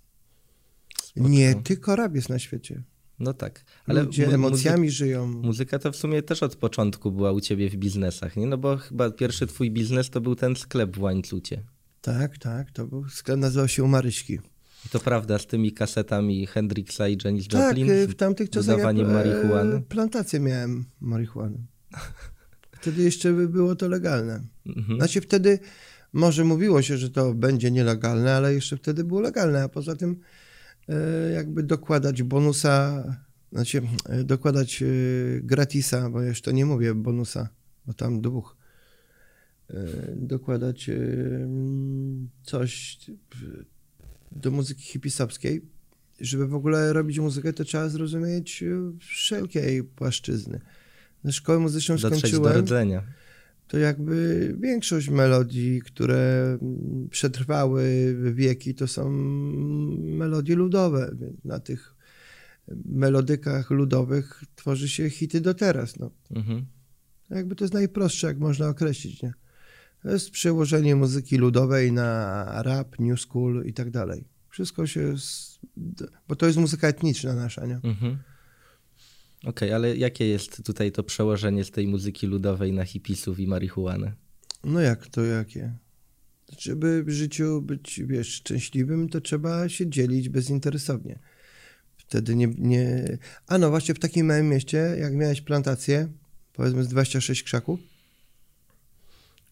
Nie 1.16 1.55
tylko 1.55 1.95
rap 1.95 2.16
jest 2.16 2.30
na 2.30 2.39
świecie. 2.39 2.84
No 3.20 3.34
tak. 3.34 3.65
Ale 3.86 4.03
Ludzie 4.03 4.28
emocjami 4.28 4.91
żyją. 4.91 5.28
Muzyka 5.28 5.80
to 5.80 5.91
w 5.91 5.95
sumie 5.95 6.22
też 6.22 6.43
od 6.43 6.55
początku 6.55 7.11
była 7.11 7.32
u 7.32 7.41
ciebie 7.41 7.70
w 7.70 7.76
biznesach, 7.76 8.36
nie? 8.36 8.47
No 8.47 8.57
bo 8.57 8.78
chyba 8.78 9.11
pierwszy 9.11 9.47
twój 9.47 9.72
biznes 9.72 10.09
to 10.09 10.22
był 10.22 10.36
ten 10.36 10.55
sklep 10.55 10.97
w 10.97 11.01
Łańcucie. 11.01 11.63
Tak, 12.01 12.38
tak. 12.38 12.72
To 12.72 12.88
był 12.88 13.09
sklep, 13.09 13.38
nazywał 13.38 13.68
się 13.68 13.88
Maryśki. 13.88 14.39
I 14.86 14.89
to 14.89 14.99
prawda, 14.99 15.39
z 15.39 15.47
tymi 15.47 15.72
kasetami 15.72 16.47
Hendrixa 16.47 17.01
i 17.09 17.18
Janis 17.24 17.47
tak, 17.47 17.61
Joplin? 17.61 17.88
Tak, 17.88 18.09
w 18.09 18.15
tamtych 18.15 18.49
czasach 18.49 18.78
ja, 18.78 18.93
marihuany? 18.93 19.82
plantację 19.82 20.39
miałem 20.39 20.86
marihuany. 21.01 21.57
Wtedy 22.82 23.03
jeszcze 23.03 23.34
by 23.34 23.49
było 23.49 23.76
to 23.76 23.88
legalne. 23.88 24.41
Mhm. 24.65 24.97
Znaczy 24.97 25.22
wtedy 25.22 25.59
może 26.13 26.43
mówiło 26.43 26.82
się, 26.82 26.97
że 26.97 27.09
to 27.09 27.34
będzie 27.34 27.72
nielegalne, 27.72 28.36
ale 28.36 28.53
jeszcze 28.53 28.78
wtedy 28.78 29.03
było 29.03 29.22
legalne, 29.22 29.63
a 29.63 29.70
poza 29.70 29.95
tym 29.95 30.20
jakby 31.33 31.63
dokładać 31.63 32.23
bonusa, 32.23 33.03
znaczy 33.51 33.81
e, 34.05 34.23
dokładać 34.23 34.83
e, 34.83 34.85
gratisa, 35.41 36.09
bo 36.09 36.21
jeszcze 36.21 36.53
nie 36.53 36.65
mówię 36.65 36.95
bonusa, 36.95 37.49
bo 37.85 37.93
tam 37.93 38.21
dwóch, 38.21 38.57
dokładać 40.15 40.89
coś 42.43 42.99
do 44.31 44.51
muzyki 44.51 44.83
hipisowskiej, 44.83 45.61
żeby 46.21 46.47
w 46.47 46.55
ogóle 46.55 46.93
robić 46.93 47.19
muzykę, 47.19 47.53
to 47.53 47.63
trzeba 47.63 47.89
zrozumieć 47.89 48.63
wszelkiej 48.99 49.83
płaszczyzny. 49.83 50.59
Na 51.23 51.31
szkołę 51.31 51.59
muzyczną 51.59 51.95
Dotrzeć 51.95 52.19
skończyłem. 52.19 52.53
do 52.53 52.61
rdzenia 52.61 53.03
to 53.68 53.78
jakby 53.78 54.55
większość 54.59 55.09
melodii, 55.09 55.82
które 55.82 56.57
przetrwały 57.09 58.15
wieki, 58.34 58.76
to 58.76 58.88
są 58.88 59.11
melodie 59.99 60.55
ludowe. 60.55 61.15
Na 61.45 61.59
tych 61.59 61.95
melodykach 62.86 63.70
ludowych 63.70 64.43
tworzy 64.55 64.89
się 64.89 65.09
hity 65.09 65.41
do 65.41 65.53
teraz. 65.53 65.99
No. 65.99 66.11
Mhm. 66.32 66.65
Jakby 67.30 67.55
to 67.55 67.63
jest 67.63 67.74
najprostsze, 67.74 68.28
jak 68.28 68.39
można 68.39 68.68
określić. 68.68 69.24
Nie? 69.24 69.34
To 70.03 70.09
jest 70.09 70.32
przełożenie 70.32 70.95
muzyki 70.95 71.38
ludowej 71.38 71.91
na 71.91 72.45
rap, 72.63 72.99
new 72.99 73.22
school 73.22 73.65
i 73.65 73.74
tak 73.74 73.91
dalej. 73.91 74.28
Wszystko 74.49 74.88
się... 74.88 75.15
Bo 76.28 76.36
to 76.36 76.45
jest 76.45 76.57
muzyka 76.57 76.88
etniczna 76.88 77.34
nasza, 77.34 77.65
nie? 77.65 77.80
Mhm. 77.84 78.18
Okej, 79.43 79.49
okay, 79.49 79.75
ale 79.75 79.97
jakie 79.97 80.27
jest 80.27 80.63
tutaj 80.65 80.91
to 80.91 81.03
przełożenie 81.03 81.63
z 81.63 81.71
tej 81.71 81.88
muzyki 81.88 82.27
ludowej 82.27 82.73
na 82.73 82.85
hipisów 82.85 83.39
i 83.39 83.47
marihuanę? 83.47 84.13
No 84.63 84.79
jak 84.79 85.07
to 85.07 85.25
jakie? 85.25 85.73
Żeby 86.59 87.03
w 87.03 87.09
życiu 87.09 87.61
być, 87.61 88.01
wiesz, 88.05 88.27
szczęśliwym, 88.27 89.09
to 89.09 89.21
trzeba 89.21 89.69
się 89.69 89.89
dzielić 89.89 90.29
bezinteresownie. 90.29 91.19
Wtedy 91.97 92.35
nie, 92.35 92.47
nie... 92.57 93.17
A 93.47 93.57
no 93.57 93.69
właśnie 93.69 93.95
w 93.95 93.99
takim 93.99 94.25
małym 94.25 94.49
mieście, 94.49 94.77
jak 94.77 95.13
miałeś 95.13 95.41
plantację, 95.41 96.07
powiedzmy 96.53 96.83
z 96.83 96.88
26 96.88 97.43
krzaków, 97.43 97.79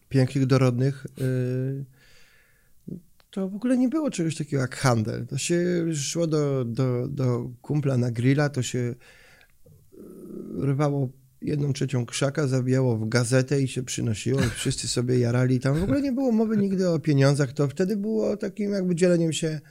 pięknych, 0.09 0.45
dorodnych, 0.45 1.07
yy, 1.17 1.85
to 3.31 3.49
w 3.49 3.55
ogóle 3.55 3.77
nie 3.77 3.89
było 3.89 4.11
czegoś 4.11 4.35
takiego 4.35 4.61
jak 4.61 4.75
handel. 4.75 5.27
To 5.27 5.37
się 5.37 5.85
szło 5.95 6.27
do, 6.27 6.65
do, 6.65 7.07
do 7.07 7.49
kumpla 7.61 7.97
na 7.97 8.11
grilla, 8.11 8.49
to 8.49 8.61
się 8.61 8.95
rwało 10.61 11.09
jedną 11.41 11.73
trzecią 11.73 12.05
krzaka, 12.05 12.47
zawijało 12.47 12.97
w 12.97 13.09
gazetę 13.09 13.61
i 13.61 13.67
się 13.67 13.83
przynosiło 13.83 14.41
i 14.41 14.49
wszyscy 14.49 14.87
sobie 14.87 15.19
jarali. 15.19 15.59
Tam 15.59 15.79
w 15.79 15.83
ogóle 15.83 16.01
nie 16.01 16.11
było 16.11 16.31
mowy 16.31 16.57
nigdy 16.57 16.89
o 16.89 16.99
pieniądzach, 16.99 17.53
to 17.53 17.67
wtedy 17.67 17.97
było 17.97 18.37
takim 18.37 18.71
jakby 18.71 18.95
dzieleniem 18.95 19.33
się 19.33 19.61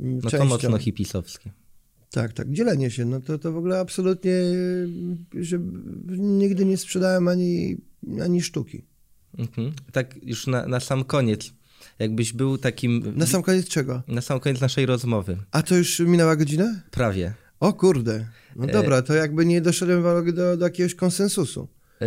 mm, 0.00 0.20
No 0.24 0.30
to 0.30 0.44
mocno 0.44 0.78
hipisowskie. 0.78 1.50
Tak, 2.10 2.32
tak, 2.32 2.52
dzielenie 2.52 2.90
się, 2.90 3.04
no 3.04 3.20
to, 3.20 3.38
to 3.38 3.52
w 3.52 3.56
ogóle 3.56 3.78
absolutnie, 3.80 4.32
że 5.40 5.58
nigdy 6.18 6.64
nie 6.64 6.76
sprzedałem 6.76 7.28
ani, 7.28 7.76
ani 8.22 8.42
sztuki. 8.42 8.84
Mhm. 9.38 9.72
Tak 9.92 10.16
już 10.22 10.46
na, 10.46 10.66
na 10.66 10.80
sam 10.80 11.04
koniec, 11.04 11.52
jakbyś 11.98 12.32
był 12.32 12.58
takim... 12.58 13.12
Na 13.16 13.26
sam 13.26 13.42
koniec 13.42 13.68
czego? 13.68 14.02
Na 14.08 14.20
sam 14.20 14.40
koniec 14.40 14.60
naszej 14.60 14.86
rozmowy. 14.86 15.36
A 15.50 15.62
to 15.62 15.76
już 15.76 16.00
minęła 16.00 16.36
godzina? 16.36 16.80
Prawie. 16.90 17.34
O 17.60 17.72
kurde. 17.72 18.26
No 18.56 18.66
dobra, 18.66 19.02
to 19.02 19.14
jakby 19.14 19.46
nie 19.46 19.60
doszedłem 19.60 20.02
do, 20.34 20.56
do 20.56 20.64
jakiegoś 20.64 20.94
konsensusu. 20.94 21.68
E, 22.02 22.06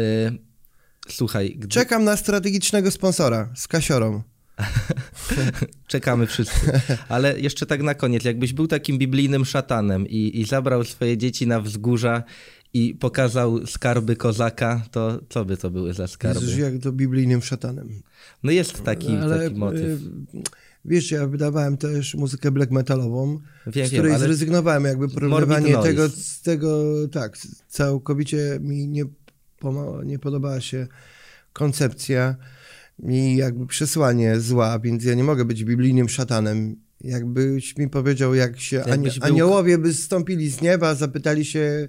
słuchaj. 1.10 1.56
Gdy... 1.58 1.68
Czekam 1.68 2.04
na 2.04 2.18
strategicznego 2.18 2.91
sponsora 2.91 3.50
z 3.56 3.68
kasiorą. 3.68 4.24
Czekamy 5.88 6.28
wszyscy. 6.28 6.82
Ale 7.10 7.39
jeszcze 7.39 7.66
tak 7.66 7.82
na 7.82 7.93
koniec, 7.93 8.24
jakbyś 8.24 8.54
był 8.54 8.68
takim 8.68 8.98
biblijnym 8.98 9.45
szatanem 9.45 10.08
i, 10.08 10.39
i 10.41 10.45
zabrał 10.45 10.84
swoje 10.84 11.18
dzieci 11.18 11.48
na 11.48 11.62
wzgórza 11.62 12.24
i 12.74 12.95
pokazał 12.95 13.68
skarby 13.68 14.16
kozaka, 14.16 14.82
to 14.91 15.20
co 15.30 15.45
by 15.45 15.58
to 15.58 15.70
były 15.70 15.93
za 15.93 16.08
skarby? 16.08 16.39
Jezus, 16.41 16.58
jak 16.58 16.74
to 16.78 16.91
biblijnym 16.91 17.41
szatanem. 17.41 18.02
No 18.43 18.52
jest 18.52 18.84
taki, 18.84 19.16
Ale, 19.16 19.43
taki 19.43 19.60
motyw. 19.60 20.00
Wiesz, 20.88 21.11
ja 21.11 21.27
wydawałem 21.27 21.77
też 21.77 22.15
muzykę 22.15 22.51
black 22.51 22.71
metalową, 22.71 23.39
wiem, 23.67 23.88
z 23.88 23.89
której 23.89 24.11
wiem, 24.11 24.19
zrezygnowałem, 24.19 24.83
jakby 24.83 25.09
porównywanie 25.09 25.77
tego, 25.77 26.09
z 26.09 26.41
tego, 26.41 26.83
tak, 27.11 27.38
całkowicie 27.67 28.59
mi 28.61 28.88
nie, 28.88 29.03
nie 30.05 30.19
podobała 30.19 30.61
się 30.61 30.88
koncepcja 31.53 32.35
i 33.03 33.35
jakby 33.35 33.67
przesłanie 33.67 34.39
zła, 34.39 34.79
więc 34.79 35.03
ja 35.03 35.13
nie 35.13 35.23
mogę 35.23 35.45
być 35.45 35.63
biblijnym 35.63 36.09
szatanem. 36.09 36.75
Jakbyś 37.01 37.77
mi 37.77 37.89
powiedział, 37.89 38.35
jak 38.35 38.59
się 38.59 38.83
ani, 38.83 39.09
aniołowie 39.21 39.77
by 39.77 39.93
zstąpili 39.93 40.49
z 40.49 40.61
nieba, 40.61 40.95
zapytali 40.95 41.45
się, 41.45 41.88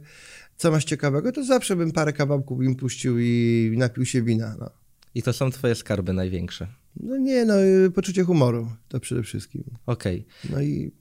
co 0.57 0.71
masz 0.71 0.85
ciekawego, 0.85 1.33
to 1.33 1.45
zawsze 1.45 1.77
bym 1.77 1.93
parę 1.93 2.13
kawałków 2.13 2.63
im 2.63 2.77
puścił 2.77 3.19
i 3.19 3.75
napił 3.77 4.07
się 4.07 4.23
wina. 4.23 4.57
No. 4.61 4.71
I 5.15 5.23
to 5.23 5.33
są 5.33 5.51
twoje 5.51 5.75
skarby 5.75 6.13
największe. 6.13 6.67
No 7.01 7.17
nie, 7.17 7.45
no 7.45 7.65
y, 7.65 7.91
poczucie 7.91 8.25
humoru 8.25 8.69
to 8.89 9.01
przede 9.01 9.23
wszystkim. 9.23 9.65
Okej. 9.87 10.27
Okay. 10.45 10.53
No, 10.53 10.63
i, 10.63 10.93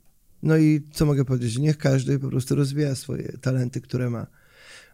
no 0.44 0.58
i 0.58 0.82
co 0.92 1.06
mogę 1.06 1.26
powiedzieć? 1.26 1.58
Niech 1.58 1.78
każdy 1.78 2.20
po 2.20 2.30
prostu 2.30 2.56
rozwija 2.56 2.96
swoje 2.96 3.38
talenty, 3.42 3.82
które 3.82 4.10
ma, 4.10 4.28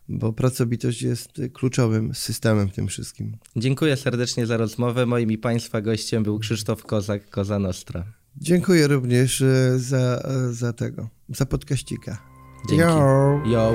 bo 0.10 0.34
pracowitość 0.34 1.02
jest 1.02 1.42
kluczowym 1.54 2.16
systemem 2.16 2.70
w 2.70 2.74
tym 2.74 2.88
wszystkim. 2.88 3.38
Dziękuję 3.56 3.98
serdecznie 3.98 4.46
za 4.46 4.58
rozmowę. 4.58 5.06
Moim 5.06 5.32
i 5.32 5.38
Państwa 5.38 5.82
gościem 5.82 6.24
był 6.24 6.40
Krzysztof 6.40 6.84
Kozak, 6.84 7.30
Koza 7.30 7.60
Nostra. 7.60 8.04
Dziękuję 8.38 8.88
również 8.88 9.42
y, 9.42 9.80
za, 9.80 10.30
za 10.52 10.74
tego, 10.74 11.10
za 11.30 11.46
podkaścika. 11.46 12.18
Dzięki. 12.70 12.82
Yo. 12.82 13.42
Yo. 13.46 13.74